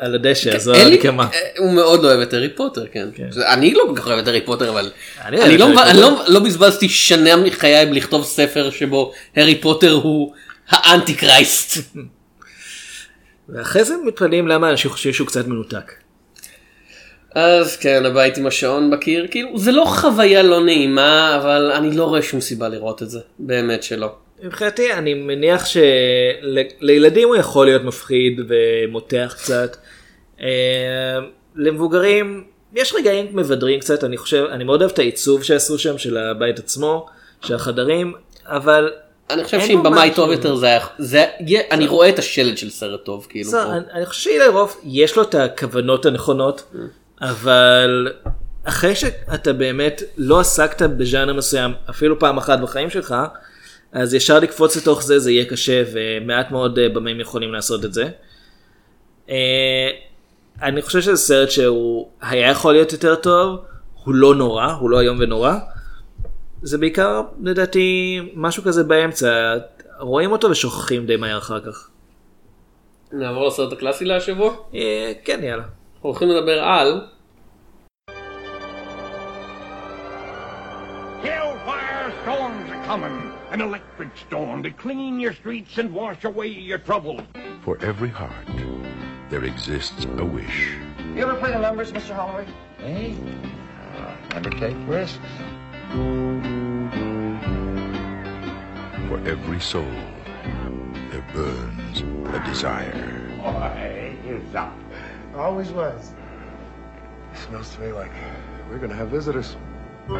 [0.00, 1.26] על- הדשא, אז זו אלי- הנקמה.
[1.32, 3.08] אה, הוא מאוד לא אוהב את הארי פוטר, כן.
[3.30, 4.90] זה- אני לא כל כך אוהב את הארי פוטר, אבל
[5.24, 5.68] אני לא.
[5.94, 10.32] לא- לא בזבזתי שנה מחיי לכתוב ספר שבו הארי פוטר הוא
[10.68, 11.78] האנטי קרייסט.
[13.48, 15.92] ואחרי זה מתפלאים למה אנשים חושבים שהוא קצת מנותק.
[17.34, 22.04] אז כן, הבית עם השעון בקיר, כאילו, זה לא חוויה לא נעימה, אבל אני לא
[22.04, 24.14] רואה שום סיבה לראות את זה, באמת שלא.
[24.42, 29.76] מבחינתי אני מניח שלילדים הוא יכול להיות מפחיד ומותח קצת.
[30.40, 30.48] אה,
[31.56, 36.16] למבוגרים יש רגעים מבדרים קצת אני חושב אני מאוד אוהב את העיצוב שעשו שם של
[36.16, 37.06] הבית עצמו
[37.40, 38.14] של החדרים
[38.46, 38.90] אבל
[39.30, 40.12] אני חושב שאם במאי.
[40.14, 41.26] טוב יותר זה היה, זה,
[41.70, 43.50] אני רואה את השלד של סרט טוב, כאילו.
[43.94, 46.72] אני, חושב שאילי רוף יש לו את הכוונות הנכונות
[47.20, 48.08] אבל
[48.64, 53.14] אחרי שאתה באמת לא עסקת בז'אנר מסוים אפילו פעם אחת בחיים שלך,
[53.92, 57.92] אז ישר לקפוץ לתוך זה זה יהיה קשה ומעט מאוד אה, במים יכולים לעשות את
[57.94, 58.08] זה.
[59.30, 59.90] אה,
[60.62, 63.60] אני חושב שזה סרט שהוא היה יכול להיות יותר טוב,
[64.04, 65.54] הוא לא נורא, הוא לא איום ונורא.
[66.62, 69.54] זה בעיקר לדעתי משהו כזה באמצע,
[69.98, 71.88] רואים אותו ושוכחים די מהר אחר כך.
[73.12, 74.54] נעבור לסרט הקלאסי להשבוע.
[74.74, 75.62] אה, כן יאללה.
[75.94, 77.00] אנחנו הולכים לדבר על
[81.22, 86.78] Hellfire storms are coming, an electric storm to clean your streets and wash away your
[86.78, 87.22] troubles.
[87.64, 88.46] For every heart,
[89.28, 90.76] there exists a wish.
[91.14, 92.14] You ever play the numbers, Mr.
[92.14, 92.46] Holloway?
[92.78, 93.16] Hey,
[93.96, 95.18] uh, never take risks.
[99.08, 99.90] For every soul,
[101.10, 102.00] there burns
[102.32, 103.26] a desire.
[103.38, 104.78] Boy, is up.
[105.34, 106.12] Always was.
[107.32, 108.12] It Smells to me like
[108.70, 109.56] we're gonna have visitors.
[110.10, 110.18] But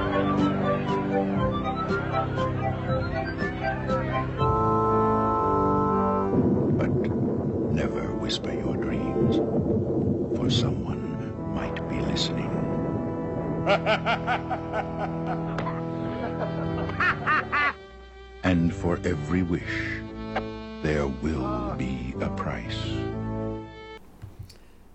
[7.72, 9.38] never whisper your dreams,
[10.36, 12.46] for someone might be listening.
[18.44, 19.98] and for every wish,
[20.82, 22.78] there will be a price.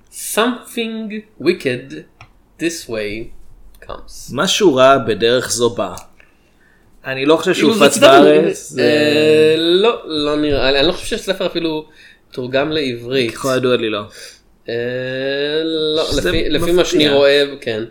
[0.10, 2.08] something wicked
[2.58, 3.34] this way
[3.88, 4.32] comes.
[4.34, 5.96] משהו רע בדרך זו בא.
[7.06, 8.70] אני לא חושב שהוא הופץ בארץ.
[8.70, 11.86] זה- אה, לא, לא נראה לי, אני לא חושב שהספר אפילו
[12.32, 13.32] תורגם לעברית.
[13.32, 14.02] ככל הידוע לי לא.
[14.70, 14.74] אה,
[15.96, 16.72] לא, לפי-.
[16.72, 17.84] מה שאני רואה, כן.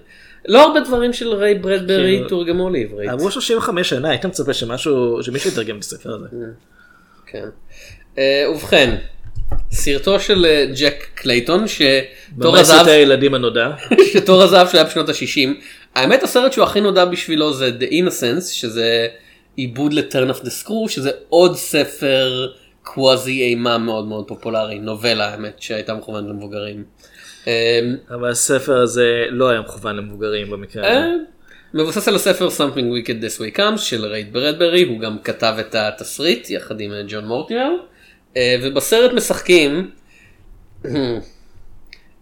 [0.48, 3.10] לא הרבה דברים של ריי ברדברי כאילו- תורגמו לעברית.
[3.10, 6.26] עברו 35 שנה, היית מצפה שמשהו, שמישהו יתרגם את הספר הזה.
[7.26, 7.44] כן.
[8.18, 8.96] אה, ובכן,
[9.72, 10.46] סרטו של
[10.80, 13.70] ג'ק קלייטון, שתור הזהב סרטי הילדים הנודע.
[14.12, 15.48] שתור הזהב שהיה בשנות ה-60.
[15.94, 19.08] האמת הסרט שהוא הכי נודע בשבילו זה The Innocence, שזה
[19.56, 25.62] עיבוד ל-Turn of the Screw, שזה עוד ספר קוואזי אימה מאוד מאוד פופולרי, נובלה האמת
[25.62, 26.84] שהייתה מכוונת למבוגרים.
[27.46, 27.80] אה,
[28.10, 31.34] אבל הספר הזה לא היה מכוון למבוגרים במקרה אה, הזה.
[31.74, 35.74] מבוסס על הספר Something Wicked This Way Comes של רייד ברדברי, הוא גם כתב את
[35.74, 37.70] התסריט יחד עם אה, ג'ון מורטימר,
[38.36, 39.90] אה, ובסרט משחקים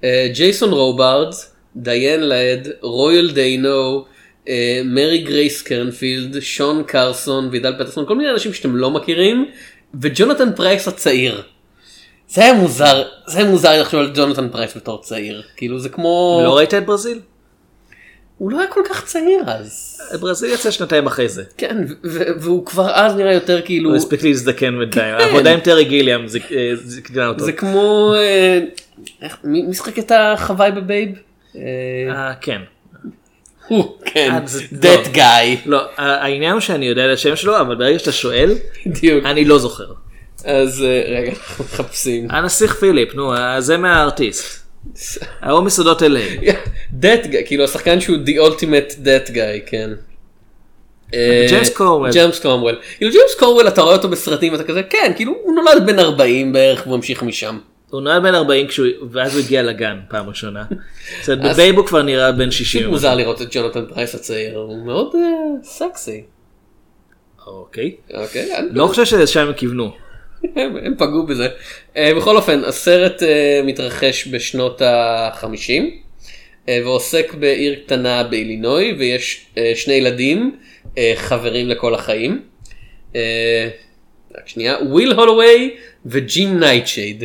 [0.05, 1.35] אה, ג'ייסון רובארד,
[1.77, 4.05] דיאן לאד, רויאל דאנו,
[4.49, 9.47] אה, מרי גרייס קרנפילד, שון קרסון, וידל פטרסון, כל מיני אנשים שאתם לא מכירים,
[10.03, 11.43] וג'ונתן פרייס הצעיר.
[12.29, 16.41] זה היה מוזר, זה היה מוזר לחשוב על ג'ונתן פרייס בתור צעיר, כאילו זה כמו,
[16.45, 17.19] לא ראית את ברזיל?
[18.39, 19.99] הוא לא היה כל כך צעיר אז.
[20.21, 21.45] ברזיל יצא שנתיים אחרי זה.
[21.57, 21.77] כן,
[22.41, 25.15] והוא כבר אז נראה יותר כאילו, הוא הספיק להזדקן בינתיים.
[25.15, 27.45] העבודה עם טרי גיליאם זה- אה, קטנה אותו.
[27.45, 28.61] זה כמו, אה,
[29.45, 31.09] מי שיחק את החוואי בבייב?
[31.57, 31.61] אה,
[32.09, 32.61] אה, כן.
[33.69, 34.39] הוא, כן, אה,
[34.83, 35.15] that לא.
[35.15, 38.55] guy, לא, העניין הוא שאני יודע את השם שלו, אבל ברגע שאתה שואל.
[39.25, 39.93] אני לא זוכר.
[40.45, 42.31] אז רגע, אנחנו מחפשים.
[42.31, 44.63] הנסיך פיליפ, נו, זה מהארטיסט.
[45.43, 46.51] ההוא מסודות LA.
[47.03, 49.91] that guy, כאילו השחקן שהוא the ultimate that guy, כן.
[51.49, 52.11] ג'יימס קרומוול.
[52.13, 52.79] ג'יימס קרומוול.
[52.97, 56.53] כאילו ג'יימס קרומוול אתה רואה אותו בסרטים ואתה כזה, כן, כאילו הוא נולד בן 40
[56.53, 57.59] בערך והוא המשיך משם.
[57.93, 60.65] הוא נולד בן 40 כשהוא, ואז הוא הגיע לגן פעם ראשונה.
[61.21, 62.89] זאת אומרת, בבייב הוא כבר נראה בן פשוט 60.
[62.89, 65.21] מוזר לראות את ג'ונתן פרייס הצעיר, הוא מאוד אה,
[65.65, 66.23] סקסי.
[67.47, 67.97] אוקיי.
[68.15, 69.93] אוקיי, לא חושב שלשם הם כיוונו.
[70.57, 71.49] הם, פגעו בזה.
[71.95, 73.27] Uh, בכל אופן, הסרט uh,
[73.65, 75.45] מתרחש בשנות ה-50
[76.67, 80.57] uh, ועוסק בעיר קטנה באילינוי ויש שני ילדים
[81.17, 82.43] חברים לכל החיים.
[84.35, 85.77] רק שנייה, וויל הולווי
[86.07, 87.25] וג'ים נייטשייד.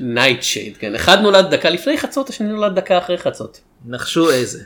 [0.00, 0.94] נייטשייד, כן.
[0.94, 3.60] אחד נולד דקה לפני חצות, השני נולד דקה אחרי חצות.
[3.86, 4.62] נחשו איזה.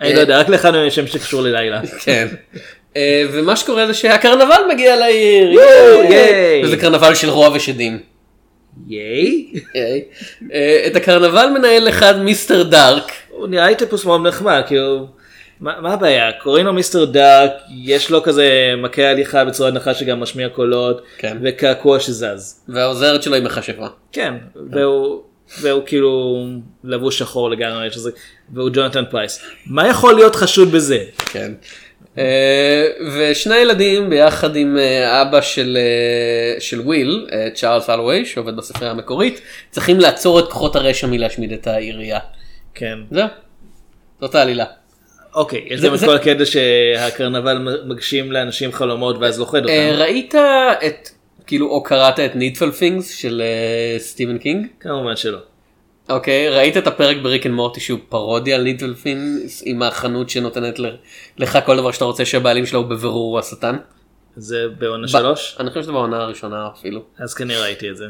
[0.00, 1.80] אני לא יודע, רק מהם יש שם שקשור ללילה.
[2.04, 2.28] כן.
[2.96, 5.60] אה, ומה שקורה זה שהקרנבל מגיע לעיר.
[6.64, 8.00] וזה קרנבל של רוע ושדים.
[8.86, 9.52] ייי.
[9.74, 10.04] ייי.
[10.52, 12.62] אה, את הקרנבל מנהל אחד Mr.
[12.62, 13.12] דארק.
[13.28, 15.06] הוא נראה לי טיפוס מאוד נחמד, כאילו,
[15.62, 16.32] מה מה הבעיה?
[16.32, 17.04] קוראים לו Mr.
[17.04, 17.52] דארק,
[17.84, 21.38] יש לו כזה מקל הליכה בצורה נחה שגם משמיע קולות, כן.
[21.42, 22.64] וקעקוע שזז.
[22.68, 23.86] והעוזרת שלו היא מכשפה.
[24.12, 24.34] כן,
[24.70, 25.22] והוא,
[25.60, 26.44] והוא כאילו
[26.84, 28.10] לבוש שחור לגמרי, שזה,
[28.52, 29.42] והוא ג'ונתן פרייס.
[29.66, 31.04] מה יכול להיות חשוד בזה?
[31.18, 31.52] כן.
[32.18, 32.86] אה,
[33.16, 39.40] ושני ילדים ביחד עם אה, אבא של, אה, של וויל, צ'ארלס הולווי, שעובד בספרייה המקומית,
[39.70, 42.18] צריכים לעצור את כוחות הרשע מלהשמיד את העירייה.
[42.74, 42.98] כן.
[43.10, 43.26] זהו.
[44.20, 44.81] זאת העלילה.
[45.34, 50.00] אוקיי, יש גם את כל הקטע שהקרנבל מגשים לאנשים חלומות ואז לוכד אה, אותם.
[50.00, 50.34] ראית
[50.86, 51.08] את,
[51.46, 54.66] כאילו, או קראת את Needful Things של אה, סטיבן קינג?
[54.80, 55.38] כמובן שלא.
[56.08, 60.78] אוקיי, ראית את הפרק ב-Rick and Morty שהוא פרודיה על Needful Things עם החנות שנותנת
[61.38, 63.76] לך כל דבר שאתה רוצה שהבעלים שלו הוא בבירור השטן?
[64.36, 65.56] זה בעונה שלוש?
[65.60, 67.02] אני חושב שזה בעונה הראשונה אפילו.
[67.18, 68.04] אז כנראה ראיתי את זה.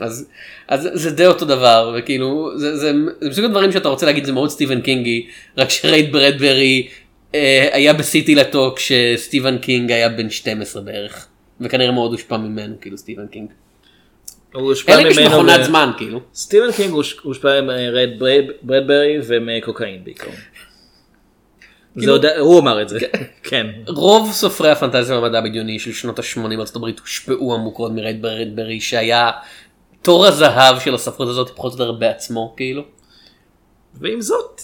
[0.00, 0.28] אז,
[0.68, 4.32] אז זה די אותו דבר וכאילו זה, זה, זה מסוג הדברים שאתה רוצה להגיד זה
[4.32, 5.26] מאוד סטיבן קינגי
[5.58, 6.88] רק שרייד ברדברי
[7.34, 11.26] אה, היה בסיטי לטו כשסטיבן קינג היה בן 12 בערך
[11.60, 13.48] וכנראה מאוד הושפע ממנו כאילו סטיבן קינג.
[14.54, 16.20] הוא הושפע אלא ממנו מכונת ו- זמן כאילו.
[16.34, 18.08] סטיבן קינג הוש- הושפע מרד
[18.62, 20.30] ברדברי ומקוקאין בעיקר.
[20.30, 22.98] זה כאילו- עוד- הוא אמר את זה.
[23.42, 23.66] כן.
[23.88, 29.30] רוב סופרי הפנטזיה והמדע הבדיוני של שנות ה-80 בארצות הברית הושפעו עמוקות מרייד ברדברי שהיה
[30.02, 32.82] תור הזהב של הספרות הזאת פחות או יותר בעצמו כאילו.
[34.00, 34.60] ועם זאת,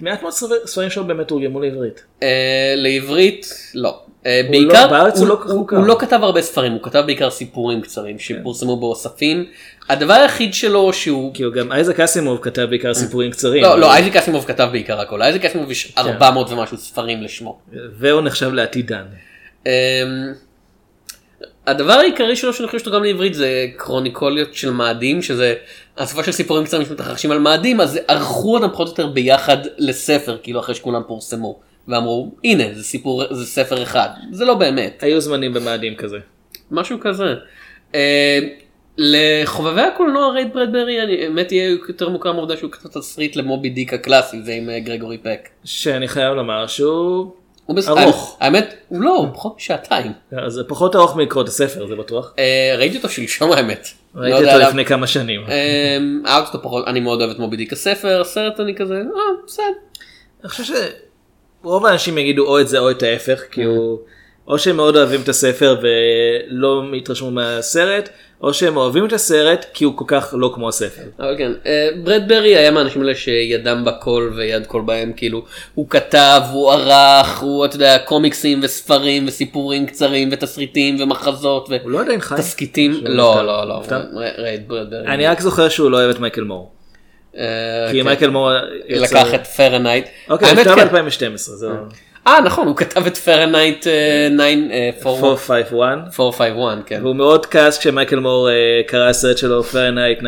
[0.00, 2.04] מעט מאוד ספר- ספרים שלו באמת תורגמו לעברית.
[2.22, 2.28] אה,
[2.76, 4.00] לעברית לא.
[4.26, 5.76] אה, הוא בעיקר לא- בארץ הוא לא כל כך הוא, מוכר.
[5.76, 9.44] הוא לא כתב הרבה ספרים הוא כתב בעיקר סיפורים קצרים שפורסמו באוספים.
[9.88, 13.62] הדבר היחיד שלו שהוא כאילו גם אייזק אסימוב כתב בעיקר סיפורים קצרים.
[13.62, 17.58] לא לא אייזק אסימוב כתב בעיקר הכל אייזק אסימוב יש 400 ומשהו ספרים לשמו.
[17.98, 19.04] והוא נחשב לעתידן.
[21.66, 25.54] הדבר העיקרי שלו שאני חושב שתורגם לעברית זה קרוניקוליות של מאדים שזה
[25.96, 30.38] אספה של סיפורים קצרים שמתרחשים על מאדים אז ערכו אותם פחות או יותר ביחד לספר
[30.42, 35.20] כאילו אחרי שכולם פורסמו ואמרו הנה זה סיפור זה ספר אחד זה לא באמת היו
[35.20, 36.18] זמנים במאדים כזה.
[36.70, 37.34] משהו כזה.
[37.94, 38.38] אה,
[38.98, 43.94] לחובבי הקולנוע רייד ברדברי אני האמת יהיה יותר מוכר מהעובדה שהוא כתב תסריט למובי דיק
[43.94, 45.48] הקלאסי זה עם אה, גרגורי פק.
[45.64, 47.32] שאני חייב לומר שהוא
[47.88, 48.36] ארוך.
[48.40, 50.12] האמת הוא לא הוא פחות משעתיים.
[50.48, 52.34] זה פחות ארוך מקרוא את הספר זה בטוח.
[52.38, 53.88] אה, ראיתי אותו שלשום האמת.
[54.14, 54.68] לא ראיתי אותו.
[54.68, 55.40] לפני כמה שנים.
[55.40, 59.02] אמ, אהבתי אותו פחות, אני מאוד אוהב את מובי דיק הספר, הסרט אני כזה, אה,
[59.46, 59.64] בסדר.
[60.40, 60.74] אני חושב
[61.62, 63.98] שרוב האנשים יגידו או את זה או את ההפך כי הוא
[64.46, 68.08] או שהם מאוד אוהבים את הספר ולא התרשמו מהסרט
[68.46, 71.02] או שהם אוהבים את הסרט כי הוא כל כך לא כמו הספר.
[71.18, 75.44] אבל כן, אה, ברדברי היה מהאנשים האלה שידם בכל ויד כל בהם, כאילו,
[75.74, 82.00] הוא כתב, הוא ערך, הוא, אתה יודע, קומיקסים וספרים וסיפורים קצרים ותסריטים ומחזות הוא לא
[82.00, 82.34] עדיין חי?
[83.04, 83.42] לא?
[83.46, 83.82] לא, לא?
[83.92, 85.06] ר- רייד ברדברי.
[85.06, 86.72] אני רק זוכר שהוא לא אוהב את מייקל מור.
[87.38, 87.44] אה,
[87.90, 88.04] כי כן.
[88.06, 88.50] מייקל מור
[88.88, 90.06] לקח את פרנהייט.
[90.30, 91.04] אוקיי, האמת, נפטר כן.
[91.04, 91.68] ב-2012 זה
[92.26, 95.70] אה, נכון, הוא כתב את פרנהייט 451
[96.20, 97.00] 451, כן.
[97.02, 98.54] והוא מאוד כעס כשמייקל מור אה,
[98.86, 100.22] קרא הסרט שלו פרנהייט 9-11.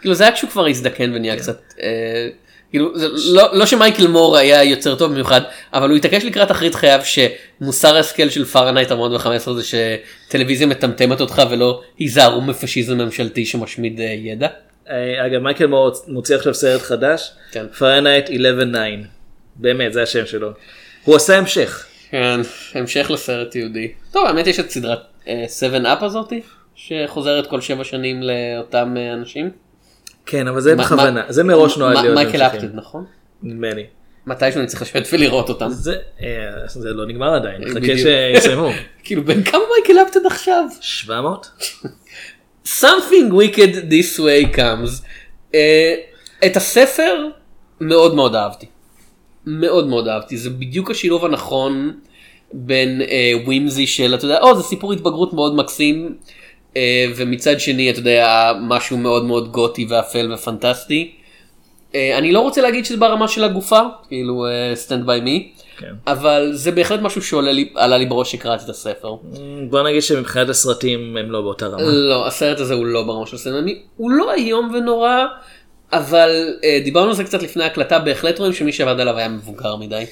[0.00, 2.28] כאילו זה היה כשהוא כבר הזדקן ונהיה קצת אה,
[2.70, 5.40] כאילו זה לא, לא שמייקל מור היה יוצר טוב במיוחד
[5.74, 11.42] אבל הוא התעקש לקראת אחרית חייו שמוסר ההשכל של פרנהייט 415 זה שטלוויזיה מטמטמת אותך
[11.50, 14.48] ולא היזהרו מפאשיזם ממשלתי שמשמיד אה, ידע.
[14.90, 17.66] אה, אגב מייקל מור מוציא עכשיו סרט חדש כן.
[17.78, 18.32] פרנהייט 11-9
[19.56, 20.50] באמת זה השם שלו.
[21.04, 21.86] הוא עשה המשך.
[22.10, 22.40] כן,
[22.74, 23.92] המשך לסרט יהודי.
[24.10, 24.98] טוב האמת יש את סדרת
[25.48, 26.40] 7 אפ הזאתי
[26.74, 29.50] שחוזרת כל שבע שנים לאותם אה, אנשים.
[30.26, 32.60] כן אבל זה בכוונה זה מראש נועד להיות מייקל המשכים.
[32.60, 33.04] אפטד נכון?
[33.42, 33.86] נדמה לי.
[34.26, 35.68] מתישהו אני צריך לשבת ולראות אותם.
[35.70, 36.28] זה אה,
[36.66, 37.96] זה לא נגמר עדיין חכה.
[37.96, 38.70] שיסיימו.
[39.04, 40.64] כאילו בן כמה מייקל אפטד עכשיו?
[40.80, 41.50] 700?
[42.66, 45.04] something wicked this way comes.
[45.52, 45.56] Uh,
[46.46, 47.28] את הספר
[47.80, 48.66] מאוד מאוד אהבתי.
[49.46, 50.36] מאוד מאוד אהבתי.
[50.36, 51.92] זה בדיוק השילוב הנכון
[52.52, 53.04] בין uh,
[53.44, 56.14] whimsy של, אתה יודע, או זה סיפור התבגרות מאוד מקסים,
[56.74, 56.76] uh,
[57.16, 61.12] ומצד שני, אתה יודע, משהו מאוד מאוד גותי ואפל ופנטסטי.
[61.92, 65.92] Uh, אני לא רוצה להגיד שזה ברמה של הגופה, כאילו Stand by Me, כן.
[66.06, 69.16] אבל זה בהחלט משהו שעלה לי, לי בראש שקראתי את הספר.
[69.70, 71.82] בוא נגיד שמבחינת הסרטים הם לא באותה רמה.
[71.82, 75.24] לא, הסרט הזה הוא לא ברמה של Stand by Me, הוא לא איום ונורא,
[75.92, 79.76] אבל אה, דיברנו על זה קצת לפני ההקלטה, בהחלט רואים שמי שעבד עליו היה מבוגר
[79.76, 80.04] מדי.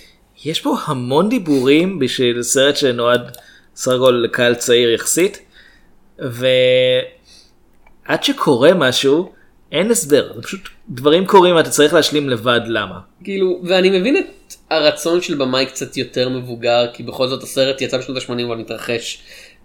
[0.44, 3.36] יש פה המון דיבורים בשביל סרט שנועד
[3.76, 5.38] סך הכל לקהל צעיר יחסית
[6.18, 6.52] ועד
[8.22, 9.32] שקורה משהו
[9.72, 12.98] אין הסבר זה פשוט דברים קורים ואתה צריך להשלים לבד למה.
[13.24, 17.98] כאילו, ואני מבין את הרצון של במאי קצת יותר מבוגר, כי בכל זאת הסרט יצא
[17.98, 19.22] בשנות ה-80 אבל מתרחש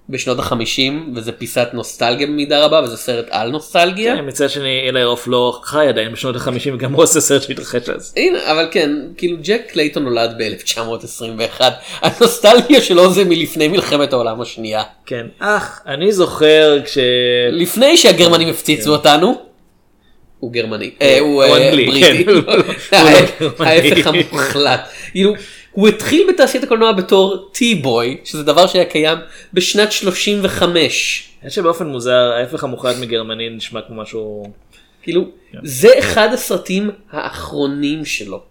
[0.09, 4.15] בשנות ה-50, וזה פיסת נוסטלגיה במידה רבה, וזה סרט על נוסטלגיה.
[4.15, 7.89] כן, מצד שני אילי רוף לא חי עדיין בשנות החמישים וגם הוא עושה סרט שהתרחש
[7.89, 8.13] אז.
[8.17, 11.61] הנה, אבל כן, כאילו ג'ק קלייטון נולד ב-1921,
[12.01, 14.83] הנוסטלגיה שלו זה מלפני מלחמת העולם השנייה.
[15.05, 15.25] כן.
[15.39, 16.97] אך אני זוכר כש...
[17.51, 19.41] לפני שהגרמנים הפציצו אותנו,
[20.39, 22.53] הוא גרמני, אה, הוא אה, אנגלי, בריטי, כן, הוא לא-
[23.39, 23.65] הוא לא.
[23.65, 24.81] ההפך המוחלט,
[25.11, 25.33] כאילו,
[25.75, 29.17] הוא התחיל בתעשיית הקולנוע בתור טי-בוי, שזה דבר שהיה קיים
[29.53, 34.43] בשנת 35, האמת שבאופן מוזר ההפך המוחלט מגרמני נשמע כמו משהו...
[35.01, 35.25] כאילו,
[35.63, 38.43] זה אחד הסרטים האחרונים שלו.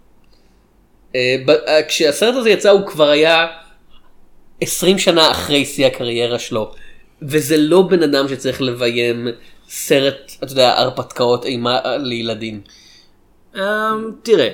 [1.15, 1.35] אה,
[1.67, 3.47] אה, כשהסרט הזה יצא הוא כבר היה
[4.61, 6.71] 20 שנה אחרי שיא הקריירה שלו.
[7.21, 9.27] וזה לא בן אדם שצריך לביים
[9.69, 12.61] סרט, אתה יודע, הרפתקאות אימה לילדים.
[13.55, 13.61] אמ,
[14.23, 14.49] תראה,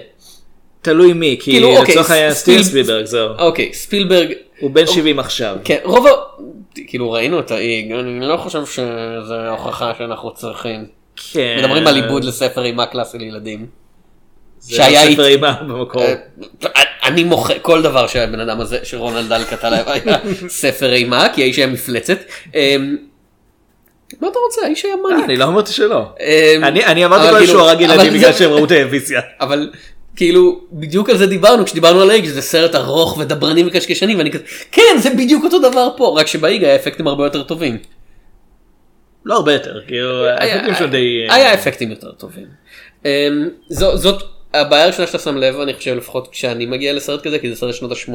[0.82, 3.30] תלוי מי, כי כאילו, אוקיי, לצורך העניין סטיל ספילברג זהו.
[3.40, 5.56] אוקיי, ספילברג, הוא בן 70 עכשיו.
[5.64, 6.10] כן, רוב ה...
[6.88, 10.86] כאילו ראינו את האיג, אני לא חושב שזה הוכחה שאנחנו צריכים.
[11.34, 11.56] כן.
[11.60, 13.66] מדברים על עיבוד לספר אימה קלאסי לילדים.
[14.60, 16.04] זה לא ספר אימה במקור.
[16.04, 20.18] אה, אני מוחה, כל דבר שהבן אדם הזה, שרונלד כתב עליו היה
[20.48, 22.18] ספר אימה, כי האיש היה מפלצת.
[22.56, 22.98] אמ,
[24.22, 24.62] מה אתה רוצה?
[24.66, 25.26] האיש היה אה, מניאק.
[25.26, 26.06] אני לא אמרתי שלא.
[26.20, 29.22] אמ, אני אמרתי כאילו- שהוא הרג ילדים בגלל שהם ראו טלוויזיה.
[29.40, 29.70] אבל
[30.22, 34.44] כאילו בדיוק על זה דיברנו כשדיברנו על האיג שזה סרט ארוך ודברני וקשקשני ואני כזה
[34.72, 37.78] כן זה בדיוק אותו דבר פה רק שבאיג היה אפקטים הרבה יותר טובים.
[39.26, 41.28] לא הרבה יותר, כאילו, האפקטים שלו די...
[41.30, 42.48] היה אפקטים יותר טובים.
[43.06, 43.10] אמ,
[43.70, 47.56] זאת הבעיה הראשונה שאתה שם לב אני חושב לפחות כשאני מגיע לסרט כזה כי זה
[47.56, 48.14] סרט שנות ה-80.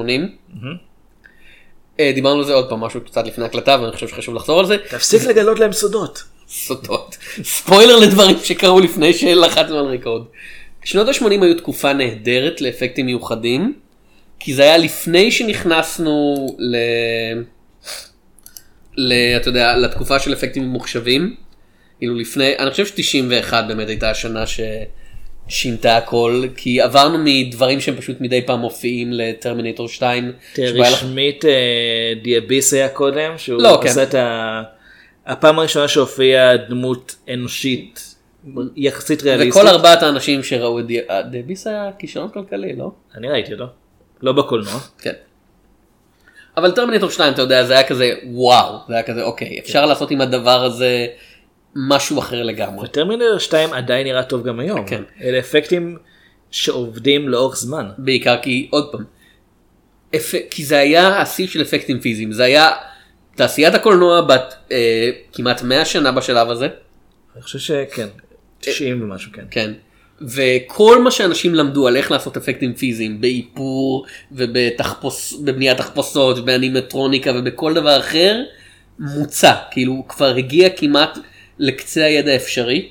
[2.14, 4.76] דיברנו על זה עוד פעם משהו קצת לפני הקלטה ואני חושב שחשוב לחזור על זה.
[4.90, 6.22] תפסיק לגלות להם סודות.
[6.48, 7.16] סודות.
[7.42, 10.22] ספוילר לדברים שקרו לפני שלחצנו על ריקורד.
[10.86, 13.74] שנות ה-80 היו תקופה נהדרת לאפקטים מיוחדים,
[14.40, 16.76] כי זה היה לפני שנכנסנו ל...
[18.96, 19.12] ל...
[19.36, 21.36] אתה יודע, לתקופה של אפקטים ממוחשבים.
[21.98, 24.44] כאילו לפני, אני חושב ש-91 באמת הייתה השנה
[25.48, 30.32] ששינתה הכל, כי עברנו מדברים שהם פשוט מדי פעם מופיעים לטרמינטור 2.
[30.52, 31.50] תראה, היה לך- רשמית אה,
[32.22, 33.88] דיאביס היה קודם, שהוא לא, כן.
[33.88, 34.62] עשה את ה...
[35.26, 38.05] הפעם הראשונה שהופיעה דמות אנושית
[38.76, 39.62] יחסית ריאליסטית.
[39.62, 42.90] וכל ארבעת האנשים שראו את אה, דביס היה כישרון כלכלי, לא?
[43.14, 43.66] אני ראיתי אותו.
[44.22, 44.80] לא בקולנוע.
[44.98, 45.12] כן.
[46.56, 50.10] אבל טרמינטור 2 אתה יודע זה היה כזה וואו זה היה כזה אוקיי אפשר לעשות
[50.10, 51.06] עם הדבר הזה
[51.76, 52.84] משהו אחר לגמרי.
[52.84, 54.86] וטרמינל 2 עדיין נראה טוב גם היום.
[54.86, 55.02] כן.
[55.22, 55.98] אלה אפקטים
[56.50, 57.88] שעובדים לאורך זמן.
[57.98, 59.04] בעיקר כי עוד פעם.
[60.16, 60.34] אפ...
[60.50, 62.70] כי זה היה השיא של אפקטים פיזיים זה היה
[63.34, 66.68] תעשיית הקולנוע בת אה, כמעט 100 שנה בשלב הזה.
[67.34, 68.06] אני חושב שכן.
[68.60, 69.44] 90 ומשהו כן.
[69.50, 69.72] כן.
[70.20, 78.00] וכל מה שאנשים למדו על איך לעשות אפקטים פיזיים באיפור ובבניית תחפושות ובאנימטרוניקה ובכל דבר
[78.00, 78.42] אחר
[78.98, 81.18] מוצע כאילו הוא כבר הגיע כמעט
[81.58, 82.88] לקצה הידע האפשרי.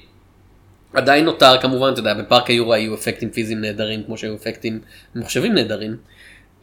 [0.93, 4.79] עדיין נותר כמובן אתה יודע בפארק היורו היו אפקטים פיזיים נהדרים כמו שהיו אפקטים
[5.15, 5.97] ממוחשבים נהדרים.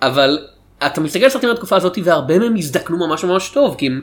[0.02, 0.46] אבל
[0.86, 4.02] אתה מסתכל על סרטים מהתקופה הזאת והרבה מהם הזדקנו ממש ממש טוב כי הם,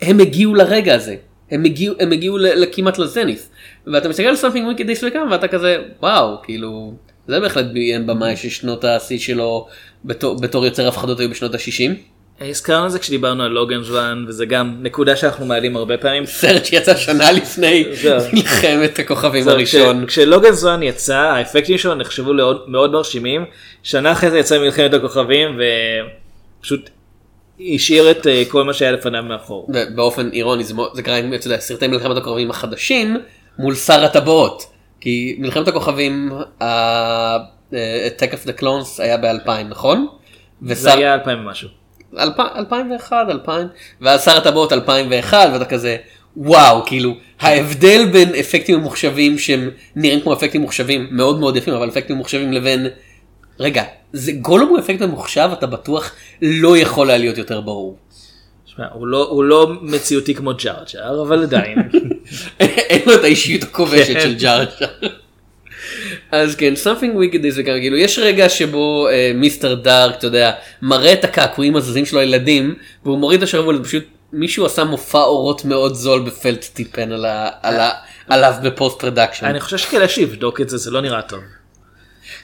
[0.00, 1.16] הם הגיעו לרגע הזה.
[1.50, 2.38] הם הגיעו, הם הגיעו
[2.72, 3.48] כמעט לזניף.
[3.86, 6.94] ואתה מסתכל על סמפינג וויקד דיס וקאם ואתה כזה וואו כאילו
[7.28, 9.66] זה בהחלט ביים במאי ששנות השיא שלו
[10.04, 11.90] בתור, בתור יוצר הפחדות היו בשנות ה-60.
[12.40, 16.26] הזכרנו את זה כשדיברנו על לוגן ז'ואן וזה גם נקודה שאנחנו מעלים הרבה פעמים.
[16.26, 17.84] סרט שיצא שנה לפני.
[18.32, 20.06] מלחמת הכוכבים הראשון.
[20.06, 22.32] כש- כשלוגן ז'ואן יצא האפקטים שלו נחשבו
[22.66, 23.44] מאוד מרשימים.
[23.82, 25.58] שנה אחרי זה יצא מלחמת הכוכבים
[26.60, 26.90] ופשוט
[27.74, 29.68] השאיר את אה, כל מה שהיה לפניו מאחור.
[29.94, 30.74] באופן אירוני זה,
[31.04, 33.16] קרה עם סרטי מלחמת הכוכבים החדשים
[33.58, 34.66] מול שר הטבעות.
[35.00, 36.32] כי מלחמת הכוכבים
[37.70, 40.06] Attack of the Clones היה ב-2000 נכון?
[40.62, 41.68] זה היה 2000 ומשהו.
[42.18, 43.68] אלפ- 2001 2000
[44.00, 45.96] ואז שר הטבעות 2001 ואתה כזה
[46.36, 51.88] וואו כאילו ההבדל בין אפקטים ממוחשבים שהם נראים כמו אפקטים ממוחשבים מאוד מאוד יפים אבל
[51.88, 52.86] אפקטים ממוחשבים לבין
[53.60, 53.82] רגע
[54.12, 57.96] זה גולום הוא אפקט ממוחשב אתה בטוח לא יכול היה להיות יותר ברור.
[58.92, 61.78] הוא לא- הוא לא מציאותי כמו ג'אר ג'אר אבל עדיין.
[62.60, 64.20] אין לו את האישיות הכובשת כן.
[64.20, 64.86] של ג'אר ג'אר.
[66.32, 70.52] אז כן, Something Wicked is וגם כאילו יש רגע שבו אה, מיסטר דארק, אתה יודע,
[70.82, 72.74] מראה את הקעקועים הזזים שלו לילדים,
[73.04, 77.48] והוא מוריד את השרוול, פשוט מישהו עשה מופע אורות מאוד זול בפלט טיפן על ה,
[77.62, 77.90] על ה,
[78.28, 79.46] עליו ב post production.
[79.46, 81.40] אני חושב שכדאי שיבדוק את זה זה לא נראה טוב.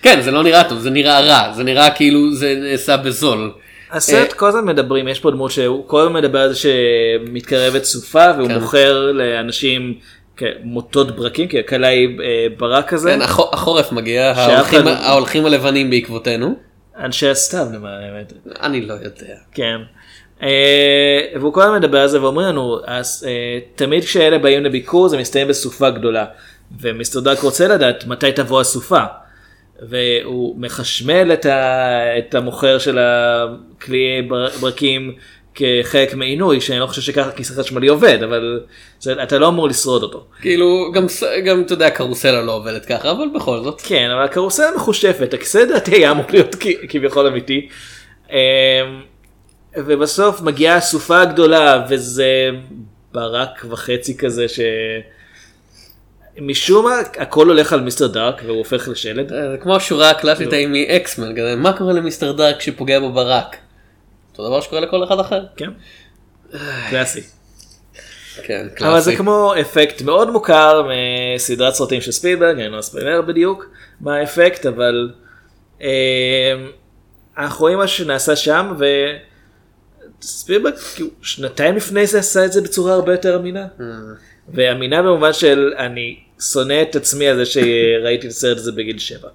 [0.02, 3.52] כן, זה לא נראה טוב, זה נראה רע, זה נראה כאילו זה נעשה בזול.
[3.92, 8.24] הסרט כל הזמן מדברים יש פה דמות שהוא כל הזמן מדבר על זה שמתקרבת סופה
[8.36, 8.54] והוא כן.
[8.60, 9.94] מוכר לאנשים
[10.62, 13.10] מוטות ברקים כי הכלה היא אה, ברק כזה.
[13.10, 16.54] כן, החו- החורף מגיע, שאף ההולכים- הלבנים בעקבותינו.
[16.98, 18.32] אנשי הסתיו למען האמת.
[18.62, 19.08] אני לא יודע.
[19.54, 19.76] כן.
[20.42, 20.48] אה,
[21.40, 23.00] והוא כל הזמן מדבר על זה ואומרים לנו אה,
[23.74, 26.24] תמיד כשאלה באים לביקור זה מסתיים בסופה גדולה
[26.80, 29.00] ומיסטר דארק רוצה לדעת מתי תבוא הסופה.
[29.82, 35.14] והוא מחשמל את, ה, את המוכר של הכלי בר- ברקים
[35.54, 38.60] כחלק מעינוי שאני לא חושב שככה כיסא חשמלי עובד אבל
[39.00, 40.26] זה, אתה לא אמור לשרוד אותו.
[40.40, 41.06] כאילו גם
[41.46, 43.80] גם אתה יודע קרוסלה לא עובדת ככה אבל בכל זאת.
[43.84, 46.56] כן אבל הקרוסלה מחושפת הכיסא לדעתי היה אמור להיות
[46.88, 47.68] כביכול אמיתי.
[48.30, 48.36] אמ,
[49.76, 52.50] ובסוף מגיעה הסופה הגדולה וזה
[53.12, 54.60] ברק וחצי כזה ש...
[56.40, 59.32] משום מה הכל הולך על מיסטר דארק והוא הופך לשלד.
[59.32, 63.56] אה, זה כמו השורה הקלאסית ההיא מאקסמן כזה מה קורה למיסטר דארק שפוגע בו ברק.
[64.30, 65.44] אותו דבר שקורה לכל אחד אחר.
[65.56, 65.70] כן.
[66.90, 67.20] קלאסי.
[68.42, 69.16] כן, אבל זה קלאסי.
[69.16, 70.88] כמו אפקט מאוד מוכר
[71.36, 73.70] מסדרת סרטים של ספילברג, אני לא אספיילר בדיוק
[74.00, 75.10] מה האפקט, אבל
[75.82, 75.88] אה,
[77.38, 78.74] אנחנו רואים מה שנעשה שם,
[80.20, 83.66] וספילברג כאילו, שנתיים לפני זה עשה את זה בצורה הרבה יותר אמינה.
[84.48, 89.28] ואמינה במובן של אני שונא את עצמי על זה שראיתי את הסרט הזה בגיל שבע.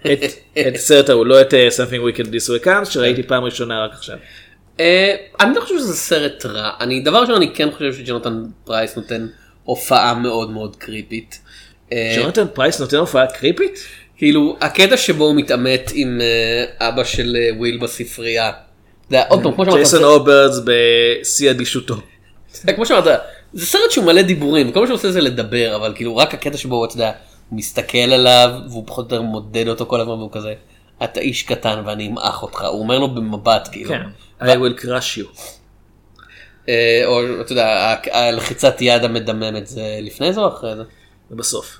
[0.00, 0.22] את,
[0.58, 3.92] את הסרט ההוא, לא את uh, Something Wicked This Way Comes, שראיתי פעם ראשונה רק
[3.92, 4.16] עכשיו.
[4.80, 6.70] אה, אני לא חושב שזה סרט רע.
[6.80, 9.26] אני, דבר ראשון, אני כן חושב שג'ונתן פרייס נותן
[9.64, 11.40] הופעה מאוד מאוד creepy ית.
[11.92, 13.78] אה, ג'ונתן פרייס נותן הופעה creepy ית?
[14.16, 18.52] כאילו, הקטע שבו הוא מתעמת עם אה, אבא של אה, וויל בספרייה.
[19.10, 21.94] זה עוד פעם, כמו שאמרת, ג'ייסון רוברדס בשיא אדישותו.
[22.76, 23.20] כמו שאמרת,
[23.54, 26.56] זה סרט שהוא מלא דיבורים, וכל מה שהוא עושה זה לדבר, אבל כאילו רק הקטע
[26.56, 27.12] שבו, אתה יודע,
[27.48, 30.54] הוא מסתכל עליו, והוא פחות או יותר מודד אותו כל הזמן, והוא כזה,
[31.04, 33.90] אתה איש קטן ואני אמעך אותך, הוא אומר לו במבט, כאילו.
[33.90, 34.02] כן.
[34.40, 35.40] I will crush you.
[36.68, 40.82] אה, או אתה יודע, הלחיצת יד המדממת זה לפני זה או אחרי זה?
[41.30, 41.78] זה בסוף.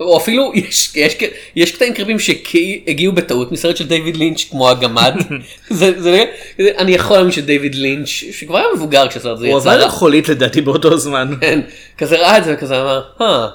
[0.00, 1.16] או אפילו יש, יש,
[1.56, 5.14] יש קטעים קריפים שהגיעו בטעות מסרט של דיוויד לינץ' כמו הגמד.
[5.70, 6.24] זה, זה,
[6.58, 9.70] זה, אני יכול להאמין שדיוויד לינץ' שכבר היה מבוגר כשהסרט הזה הוא יצא.
[9.70, 11.34] עבר על חולית לדעתי באותו זמן.
[11.40, 11.60] כן,
[11.98, 13.48] כזה ראה את זה וכזה אמר, אה,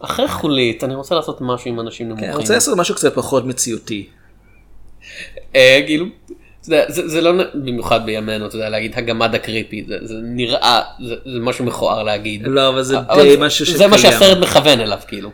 [0.00, 2.28] אחרי חולית אני רוצה לעשות משהו עם אנשים כן, נמוכים.
[2.30, 4.06] אני רוצה לעשות משהו קצת פחות מציאותי.
[5.56, 6.06] אה, כאילו,
[6.66, 11.14] יודע, זה, זה לא במיוחד בימינו, אתה יודע, להגיד הגמד הקריפי, זה, זה נראה, זה,
[11.14, 12.42] זה משהו מכוער להגיד.
[12.46, 14.12] לא, אבל זה אבל די זה- משהו זה מה שקיים.
[14.12, 15.30] שהסרט מכוון אליו, כאילו.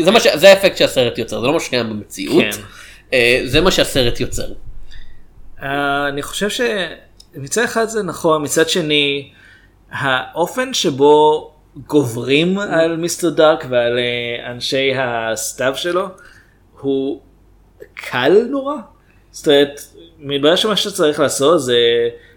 [0.00, 0.26] זה, מה ש...
[0.34, 2.60] זה האפקט שהסרט יוצר, זה לא מה שקיים במציאות, כן.
[3.12, 4.46] אה, זה מה שהסרט יוצר.
[5.62, 9.30] אה, אני חושב שמצד אחד זה נכון, מצד שני,
[9.92, 11.48] האופן שבו
[11.86, 16.06] גוברים על מיסטר דארק ועל אה, אנשי הסתיו שלו,
[16.80, 17.20] הוא
[17.94, 18.74] קל נורא.
[19.30, 19.80] זאת אומרת,
[20.22, 21.78] מתברר שמה שצריך לעשות זה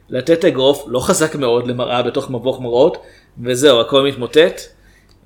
[0.09, 2.97] לתת אגרוף לא חזק מאוד למראה בתוך מבוך מראות,
[3.43, 4.61] וזהו, הכל מתמוטט,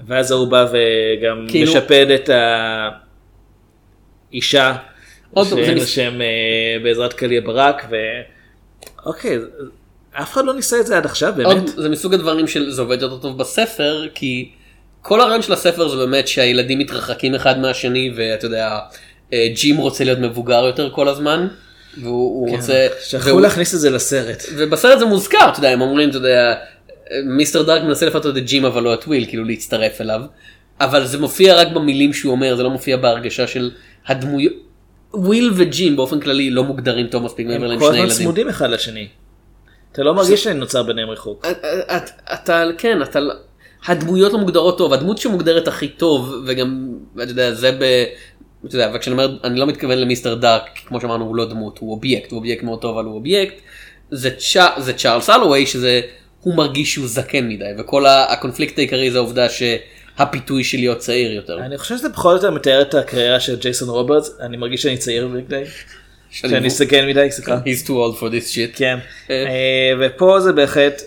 [0.07, 2.29] ואז הוא בא וגם כאילו- משפד את
[4.31, 4.75] האישה,
[5.33, 7.95] עוד שאין לה שם אה, בעזרת קליה ברק, ו...
[9.05, 9.37] אוקיי,
[10.11, 11.47] אף אחד לא ניסה את זה עד עכשיו, באמת.
[11.47, 14.51] עוד, זה מסוג הדברים שזה עובד יותר טוב בספר, כי
[15.01, 18.79] כל הרעיון של הספר זה באמת שהילדים מתרחקים אחד מהשני, ואתה יודע,
[19.33, 21.47] אה, ג'ים רוצה להיות מבוגר יותר כל הזמן,
[21.97, 22.11] והוא
[22.47, 22.87] הוא רוצה...
[23.03, 24.43] שכחו והוא- להכניס את זה לסרט.
[24.57, 26.55] ובסרט זה מוזכר, אתה יודע, הם אומרים, אתה יודע,
[27.25, 30.21] מיסטר דארק מנסה לפתות את ג'ים אבל לא את וויל, כאילו להצטרף אליו,
[30.81, 33.71] אבל זה מופיע רק במילים שהוא אומר, זה לא מופיע בהרגשה של
[34.07, 34.53] הדמויות.
[35.13, 38.17] וויל וג'ים באופן כללי לא מוגדרים טוב מספיק מעבר להם הם כל שני הזמן ילדים.
[38.25, 39.07] צמודים אחד לשני.
[39.91, 41.45] אתה לא מרגיש שנוצר ביניהם ריחוק.
[41.51, 41.65] את-
[41.95, 43.19] את- אתה כן אתה
[43.85, 48.03] הדמויות לא מוגדרות טוב הדמות שמוגדרת הכי טוב וגם אתה יודע זה ב...
[48.65, 51.77] אתה יודע, וכשאני אומר אני לא מתכוון למיסטר דארק כי כמו שאמרנו הוא לא דמות
[51.77, 53.55] הוא אובייקט הוא אובייקט מאוד טוב אבל הוא אובייקט
[54.11, 56.01] זה, צ'ה, זה צ'ארלס הלוויי שזה
[56.41, 61.59] הוא מרגיש שהוא זקן מדי וכל הקונפליקט העיקרי זה העובדה שהפיתוי של להיות צעיר יותר.
[61.59, 65.27] אני חושב שזה או יותר מתאר את הקריירה של ג'ייסון רוברדס, אני מרגיש שאני צעיר
[65.27, 65.63] מדי,
[66.29, 67.59] שאני זקן מדי, סליחה.
[67.65, 68.77] He's too old for this shit.
[68.77, 68.97] כן.
[69.29, 69.35] אה.
[69.35, 71.01] אה, ופה זה בהחלט,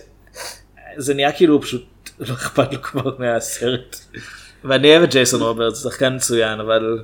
[0.97, 1.85] זה נראה כאילו פשוט
[2.19, 3.99] לא אכפת לו כבר מהסרט.
[4.63, 7.03] ואני אוהב את ג'ייסון רוברדס, שחקן מצוין, אבל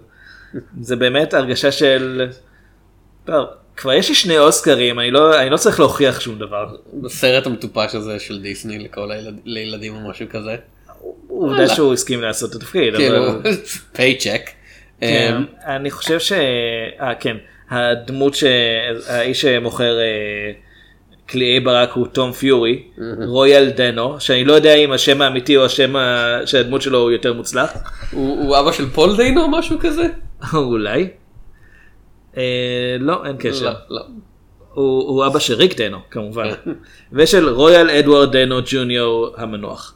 [0.82, 2.28] זה באמת הרגשה של...
[3.26, 3.45] טוב,
[3.78, 6.76] כבר יש לי שני אוסקרים, אני לא, אני לא צריך להוכיח שום דבר.
[6.93, 10.56] בסרט המטופש הזה של דיסני לכל הילד, לילדים או משהו כזה.
[11.28, 13.24] עובדה שהוא הסכים לעשות את התפקיד, כאילו.
[13.93, 14.41] Paycheck.
[15.02, 15.36] כן,
[15.66, 16.32] אני חושב ש...
[16.32, 17.38] אה, כן,
[17.70, 18.43] הדמות ש...
[19.08, 20.52] האיש שמוכר אה,
[21.26, 22.84] קליעי ברק הוא טום פיורי,
[23.28, 25.93] רויאל דנו, שאני לא יודע אם השם האמיתי או השם
[26.45, 27.72] שהדמות שלו הוא יותר מוצלח,
[28.12, 30.04] הוא הוא אבא של פול דיינו או משהו כזה?
[30.54, 31.10] אולי.
[32.38, 33.66] אה, לא, אין קשר.
[33.66, 34.02] לא, לא.
[34.74, 36.48] הוא הוא אבא של ריק דנו, כמובן.
[37.14, 39.94] ושל רויאל אדוארד דנו ג'וניור המנוח.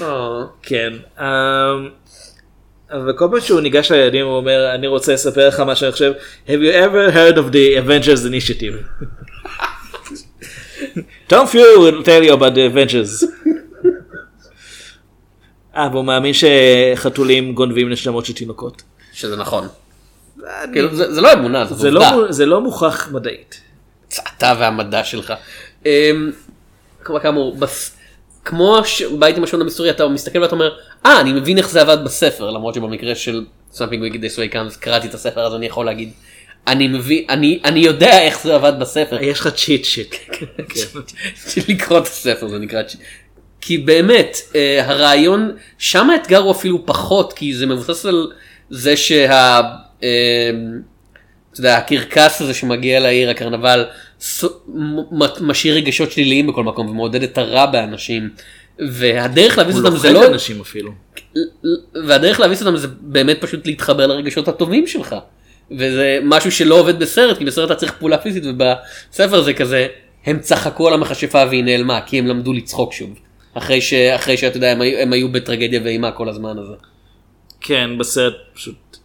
[0.00, 0.92] אה, כן.
[1.20, 1.88] אמ,
[3.06, 6.12] וכל פעם שהוא ניגש לילדים הוא אומר אני רוצה לספר לך מה שאני חושב
[6.46, 8.74] have you ever heard of the Avengers initiative.
[11.30, 13.24] Tom Fury will tell you about the Avengers.
[15.76, 18.82] אה, והוא מאמין שחתולים גונבים נשמות של תינוקות.
[19.16, 19.68] שזה נכון.
[20.72, 22.16] כאילו, זה זה לא אמונה, זאת זה עובדה.
[22.16, 23.60] לא, זה לא מוכח מדעית.
[24.36, 25.32] אתה והמדע שלך.
[25.86, 26.30] אמ,
[27.22, 27.96] כאמור, בס-
[28.44, 30.70] כמו הש- בית עם השעון המסתורי אתה מסתכל ואתה אומר,
[31.06, 33.44] אה אני מבין איך זה עבד בספר, למרות שבמקרה של
[33.74, 36.10] Something Wicked This Way Comes קראתי את הספר אז אני יכול להגיד,
[36.66, 39.22] אני מבין, אני אני יודע איך זה עבד בספר.
[39.22, 40.14] יש לך צ'יט שיט.
[41.46, 42.96] של לקרוא את הספר זה נקרא צ'-
[43.60, 48.32] כי באמת אה, הרעיון שם האתגר הוא אפילו פחות כי זה מבוסס על
[48.70, 49.60] זה שה...
[50.02, 50.50] אה,
[51.52, 53.84] אתה יודע, הקרקס הזה שמגיע לעיר, הקרנבל,
[55.40, 58.30] משאיר רגשות שליליים בכל מקום ומעודד את הרע באנשים.
[58.78, 60.92] והדרך להביס הוא אותם זה לא, אנשים אפילו.
[62.06, 65.16] והדרך להביס אותם זה באמת פשוט להתחבר לרגשות הטובים שלך.
[65.70, 69.86] וזה משהו שלא עובד בסרט, כי בסרט אתה צריך פעולה פיזית, ובספר זה כזה,
[70.26, 73.18] הם צחקו על המכשפה והיא נעלמה, כי הם למדו לצחוק שוב.
[73.54, 73.92] אחרי ש...
[73.92, 76.74] אחרי שאתה יודע, הם היו, הם היו בטרגדיה ואימה כל הזמן הזה.
[77.66, 78.96] כן, בסרט פשוט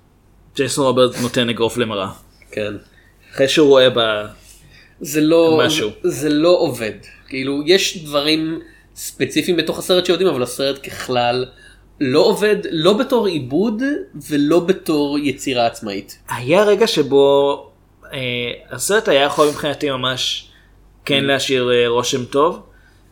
[0.56, 2.10] ג'ייסון רוברט נותן אגרוף למראה.
[2.52, 2.74] כן.
[3.34, 4.00] אחרי שהוא רואה ב...
[5.02, 5.90] זה לא, משהו.
[6.04, 6.94] זה לא עובד.
[7.28, 8.60] כאילו, יש דברים
[8.96, 11.46] ספציפיים בתוך הסרט שיודעים, אבל הסרט ככלל
[12.02, 13.82] לא עובד, לא בתור עיבוד
[14.30, 16.18] ולא בתור יצירה עצמאית.
[16.30, 17.56] היה רגע שבו
[18.14, 18.20] אה,
[18.72, 20.50] הסרט היה יכול מבחינתי ממש
[21.06, 22.62] כן להשאיר אה, רושם טוב.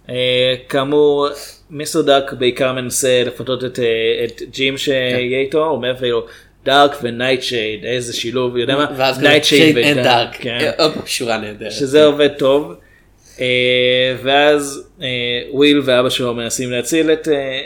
[0.09, 1.27] אה, כאמור,
[1.69, 6.25] מיסטר דארק בעיקר מנסה לפתות את, אה, את ג'ים שיהיה איתו, הוא אומר אפילו
[6.65, 8.85] Dark ו Nightshade, איזה שילוב, יודע מה?
[8.97, 10.41] ואז כזה Nightshade and ו Dark, Dark.
[10.41, 10.71] כן.
[10.77, 11.71] עוד שורה נהדרת.
[11.71, 12.73] שזה עובד טוב.
[13.39, 15.07] אה, ואז אה,
[15.51, 17.61] וויל ואבא שלו מנסים להציל את אה,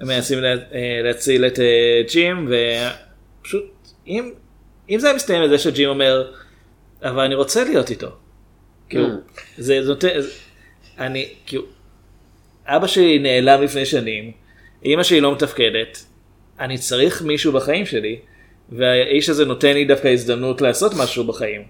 [0.00, 2.50] מנסים לה, אה, להציל את אה, ג'ים
[3.40, 3.64] ופשוט
[4.06, 4.30] אם
[4.90, 6.30] אם זה מסתיים בזה שג'ים אומר
[7.02, 8.08] אבל אני רוצה להיות איתו.
[8.88, 9.40] כאילו, Mm.
[9.58, 10.08] זה נותן,
[10.98, 11.62] אני כאילו
[12.76, 14.32] אבא שלי נעלם לפני שנים,
[14.84, 16.04] אמא שלי לא מתפקדת,
[16.60, 18.18] אני צריך מישהו בחיים שלי
[18.72, 21.62] והאיש הזה נותן לי דווקא הזדמנות לעשות משהו בחיים.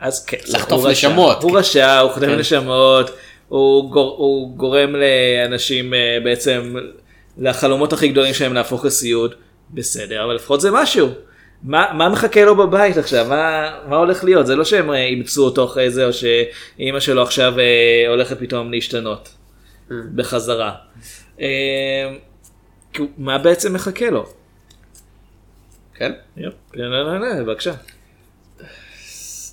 [0.00, 0.90] אז כן, לחטוף הוא.
[0.90, 1.42] נשמות.
[1.42, 2.38] הוא רשע, הוא חוטף כן.
[2.38, 3.10] נשמות,
[3.48, 6.74] הוא, גור, הוא גורם לאנשים אה, בעצם
[7.38, 9.34] לחלומות הכי גדולים שלהם להפוך לסיוט,
[9.70, 11.08] בסדר, אבל לפחות זה משהו.
[11.62, 13.26] מה, מה מחכה לו בבית עכשיו?
[13.28, 14.46] מה, מה הולך להיות?
[14.46, 18.72] זה לא שהם אה, אימצו אותו אחרי זה, או שאימא שלו עכשיו אה, הולכת פתאום
[18.72, 19.28] להשתנות
[19.90, 20.74] בחזרה.
[21.40, 22.16] אה,
[23.18, 24.26] מה בעצם מחכה לו?
[25.94, 26.12] כן?
[26.36, 27.74] יופ, לא, לא, לא, בבקשה.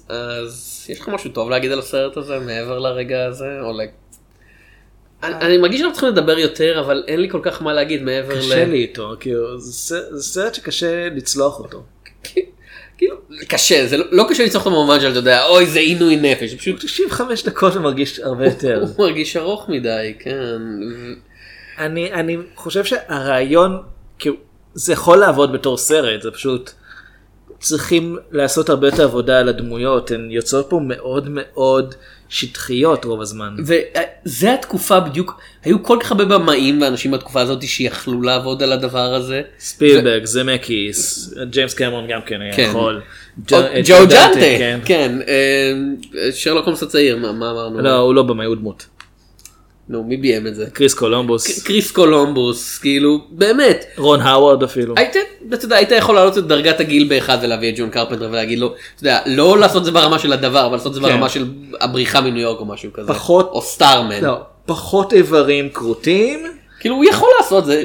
[0.09, 3.59] אז יש לך משהו טוב להגיד על הסרט הזה מעבר לרגע הזה?
[3.61, 3.81] או ל...
[5.23, 8.65] אני, מרגיש שאנחנו צריכים לדבר יותר אבל אין לי כל כך מה להגיד מעבר קשה
[8.65, 11.83] לי איתו, כאילו, זה סרט שקשה לצלוח אותו.
[13.01, 13.15] כאילו
[13.47, 16.53] קשה זה לא, לא קשה לצלוח אותו במובן של אתה יודע אוי זה עינוי נפש
[16.53, 18.81] פשוט 95 דקות ומרגיש הרבה יותר.
[18.81, 20.61] הוא מרגיש ארוך מדי כן.
[21.77, 23.81] אני, אני חושב שהרעיון,
[24.19, 24.35] כאילו,
[24.73, 26.71] זה יכול לעבוד בתור סרט, זה פשוט
[27.61, 31.95] צריכים לעשות הרבה יותר עבודה על הדמויות, הן יוצאות פה מאוד מאוד
[32.29, 33.55] שטחיות רוב הזמן.
[33.65, 39.13] וזה התקופה בדיוק היו כל כך הרבה במאים ואנשים בתקופה הזאת שיכלו לעבוד על הדבר
[39.13, 39.41] הזה.
[39.59, 42.67] ספילברג, זמקיס, ג'יימס קמרון גם כן היה כן.
[42.69, 43.01] יכול.
[43.51, 44.79] או- ג'ו- ג'ו דנטה, כן.
[44.85, 45.73] כן, אה,
[46.31, 47.81] שרלוק הולמס הצעיר, מה מה אמרנו?
[47.81, 48.85] לא, הוא לא במאי, הוא דמות.
[49.91, 50.65] נו, מי ביים את זה?
[50.73, 53.85] קריס קולומבוס, קריס קולומבוס, כאילו, באמת.
[53.97, 54.93] רון האווארד אפילו.
[54.97, 55.15] היית,
[55.53, 58.67] אתה יודע, היית יכול להעלות את דרגת הגיל באחד ולהביא את ג'ון קרפנטר ולהגיד לו,
[58.67, 61.07] אתה יודע, לא לעשות את זה ברמה של הדבר, אבל לעשות את זה כן.
[61.07, 61.45] ברמה של
[61.81, 63.07] הבריחה מניו יורק או משהו כזה.
[63.13, 64.23] פחות- או סטארמן.
[64.23, 66.39] לא, פחות איברים כרותים.
[66.79, 67.83] כאילו, הוא יכול לעשות זה.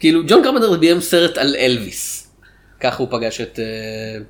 [0.00, 2.30] כאילו, ג'ון קרפנטר ביים סרט על אלוויס.
[2.80, 3.64] ככה הוא פגש את, אה,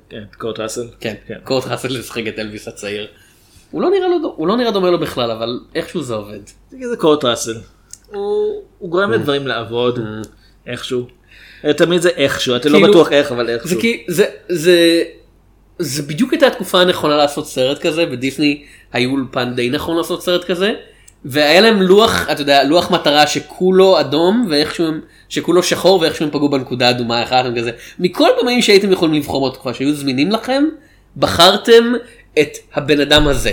[0.09, 0.87] כן, קורט ראסל.
[0.99, 1.13] כן,
[1.43, 3.07] קורט ראסל לשחק את אלוויס הצעיר.
[3.71, 6.39] הוא לא נראה לו, הוא לא נראה דומה לו בכלל, אבל איכשהו זה עובד.
[6.69, 7.55] זה קורט ראסל.
[8.11, 9.99] הוא הוא גורם לדברים לעבוד
[10.67, 11.07] איכשהו.
[11.65, 13.69] אה, תמיד זה איכשהו, אתה לא כאילו, בטוח איך אבל איכשהו.
[13.69, 15.03] זה כי זה זה
[15.79, 18.63] זה בדיוק הייתה התקופה הנכונה לעשות סרט כזה ודיסני
[18.93, 20.73] היו אולפן די נכון לעשות סרט כזה
[21.25, 26.31] והיה להם לוח אתה יודע לוח מטרה שכולו אדום ואיכשהו הם שכולו שחור ואיכשהו הם
[26.31, 30.63] פגעו בנקודה אדומה אחת הם כזה מכל במאים שהייתם יכולים לבחור בתקופה שהיו זמינים לכם
[31.17, 31.93] בחרתם
[32.39, 33.51] את הבן אדם הזה.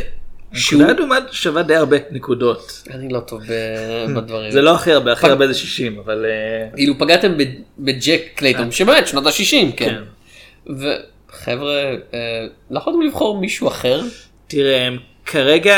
[0.54, 2.82] שהוא נקודה אדומה שווה די הרבה נקודות.
[2.90, 3.40] אני לא טוב
[4.16, 4.50] בדברים.
[4.50, 7.32] זה לא הכי הרבה, הכי הרבה זה 60 אבל אה, כאילו פגעתם
[7.78, 9.68] בג'ק קלייטון שבאמת שנות ה-60 כן.
[9.76, 10.02] כן.
[10.66, 14.00] וחבר'ה אה, לא יכולתם לבחור מישהו אחר?
[14.46, 15.76] תראה הם כרגע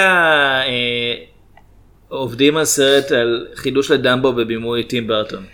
[0.66, 1.14] אה,
[2.08, 5.44] עובדים על סרט על חידוש לדמבו בבימוי טים ברטון.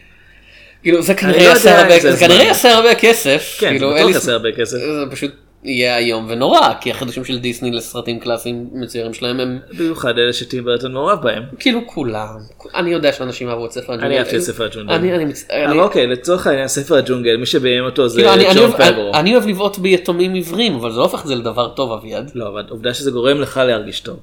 [0.83, 3.57] כאילו זה כנראה לא יעשה הרבה כסף.
[3.61, 4.77] כן, כאילו, זה אין בטוח יעשה הרבה כסף.
[4.77, 5.31] זה פשוט
[5.65, 10.65] יהיה איום ונורא כי החידושים של דיסני לסרטים קלאסיים מצוירים שלהם הם במיוחד אלה שטים
[10.65, 11.43] ברטון מעורב בהם.
[11.59, 12.39] כאילו כולם.
[12.75, 14.07] אני יודע שאנשים אהבו את ספר הג'ונגל.
[14.07, 14.95] אני אהבתי את ספר הג'ונגל.
[14.95, 15.67] אני אני מצטער.
[15.71, 19.11] אבל אוקיי לצורך העניין ספר הג'ונגל מי שביים אותו זה כאילו, ג'ון פברו.
[19.15, 22.31] אני אוהב לבעוט ביתומים עיוורים אבל זה לא הופך את זה לדבר טוב אביעד.
[22.35, 24.17] לא, אבל עובדה שזה גורם לך להרגיש טוב.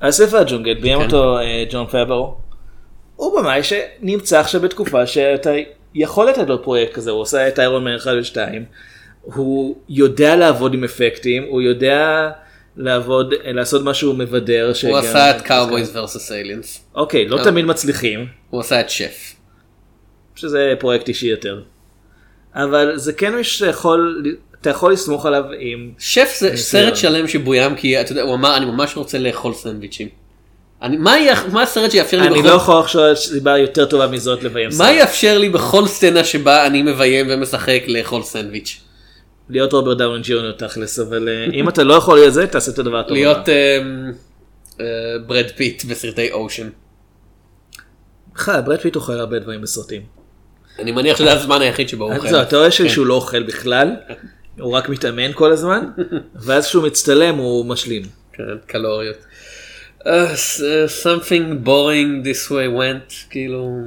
[0.00, 1.04] אז ספר הג'ונגל, ביים כן.
[1.04, 2.34] אותו אה, ג'ון פאברו.
[3.16, 5.50] הוא במאי שנמצא עכשיו בתקופה שאתה
[5.94, 8.36] יכול לתת לו פרויקט כזה, הוא עושה את איירון מן 1 ו-2.
[9.22, 12.30] הוא יודע לעבוד עם אפקטים, הוא יודע
[12.76, 14.72] לעבוד, לעשות משהו מבדר.
[14.88, 16.84] הוא עשה את Cowboys versus Aliens.
[16.94, 17.44] אוקיי, לא אה.
[17.44, 19.34] תמיד מצליחים, הוא עשה את שף.
[20.34, 21.62] שזה פרויקט אישי יותר.
[22.54, 24.24] אבל זה כן מישהו שיכול,
[24.60, 26.56] אתה יכול לסמוך עליו עם שף זה.
[26.56, 30.08] סרט שלם שבוים כי אתה יודע הוא אמר אני ממש רוצה לאכול סנדוויצ'ים.
[30.82, 33.84] אני, מה, יהיה, מה הסרט שיאפשר לי אני בכל, לא יכול לחשוב על סיבה יותר
[33.84, 34.96] טובה מזאת לביים מה סרט.
[34.96, 38.80] יאפשר לי בכל סצנה שבה אני מביים ומשחק לאכול סנדוויץ'?
[39.50, 42.78] להיות רוברט דאוני ג'וניור תכלס אבל אה, אם אתה לא יכול להיות זה תעשה את
[42.78, 43.12] הדבר הטוב.
[43.12, 43.48] להיות.
[43.48, 44.12] אמ,
[44.80, 44.86] אה,
[45.26, 46.68] ברד פיט בסרטי אושן.
[48.34, 50.02] בכלל ברד פיט אוכל הרבה דברים בסרטים.
[50.78, 52.28] אני מניח שזה הזמן היחיד שבו הוא אז אוכל.
[52.30, 52.94] זהו, התיאוריה שלי כן.
[52.94, 53.88] שהוא לא אוכל בכלל,
[54.58, 55.84] הוא רק מתאמן כל הזמן,
[56.44, 58.02] ואז כשהוא מצטלם הוא משלים.
[58.32, 59.16] כן, קלוריות.
[60.00, 63.78] Uh, s- uh, Something Boring This Way Went כאילו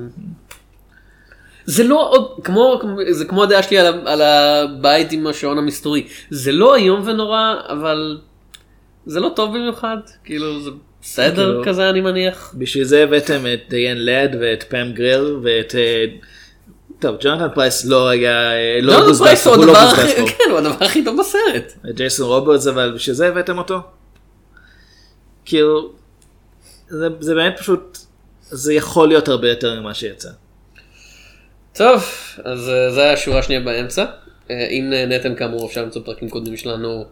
[1.66, 2.80] זה לא עוד כמו
[3.11, 8.18] זה כמו הדעה שלי על, על הבית עם השעון המסתורי זה לא איום ונורא אבל
[9.05, 10.70] זה לא טוב במיוחד כאילו זה
[11.01, 15.76] בסדר כאילו- כזה אני מניח בשביל זה הבאתם את דיין לאד ואת פאם גריר ואת...
[15.76, 16.05] אה,
[16.99, 18.51] טוב, ג'ונתן פרייס לא היה...
[18.51, 18.93] אה, לא
[19.43, 20.28] פה, הוא לא הכי פה.
[20.28, 23.80] כן, הוא הדבר הכי טוב בסרט ג'ייסון רוברדס אבל בשביל זה הבאתם אותו?
[25.45, 25.91] כאילו,
[26.89, 27.97] זה, זה באמת פשוט,
[28.41, 30.30] זה יכול להיות הרבה יותר ממה שיצא.
[31.76, 32.03] טוב,
[32.43, 34.05] אז אה, זה היה השורה השנייה באמצע.
[34.51, 37.05] אה, אם נהניתם כאמור אפשר למצוא פרקים קודמים שלנו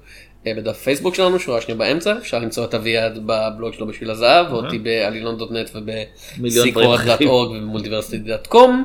[0.48, 2.18] אה, בדף פייסבוק שלנו, שורה שנייה באמצע.
[2.18, 5.70] אפשר למצוא את אביעד בבלוג שלו בשביל הזהב, ואותי בעלילון.נט.
[6.40, 8.84] ובסיקורד.org ובמולטיברסיטי.קום.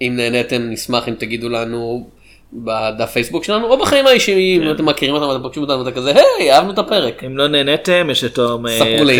[0.00, 2.10] אם נהניתם נשמח אם תגידו לנו
[2.52, 4.68] בדף פייסבוק שלנו, או בחיים האישיים, כן.
[4.68, 7.24] אם אתם מכירים אותם, אתם פוגשים אותנו ואתה כזה, היי, אהבנו את הפרק.
[7.24, 8.64] אם לא נהניתם, יש את תום.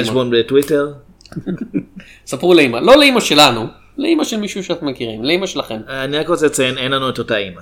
[0.01, 0.93] חשבון בטוויטר.
[2.27, 3.67] ספרו לאמא, לא לאמא שלנו,
[3.99, 5.81] לאמא של מישהו שאתם מכירים, לאמא שלכם.
[5.89, 7.61] אני רק רוצה לציין, אין לנו את אותה אימא.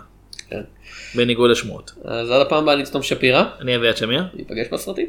[0.51, 0.61] כן.
[1.15, 1.93] בניגוד לשמועות.
[2.05, 4.25] אז עד הפעם הבאה אני שפירא, אני אביעד שמיר.
[4.35, 5.07] ניפגש בסרטים.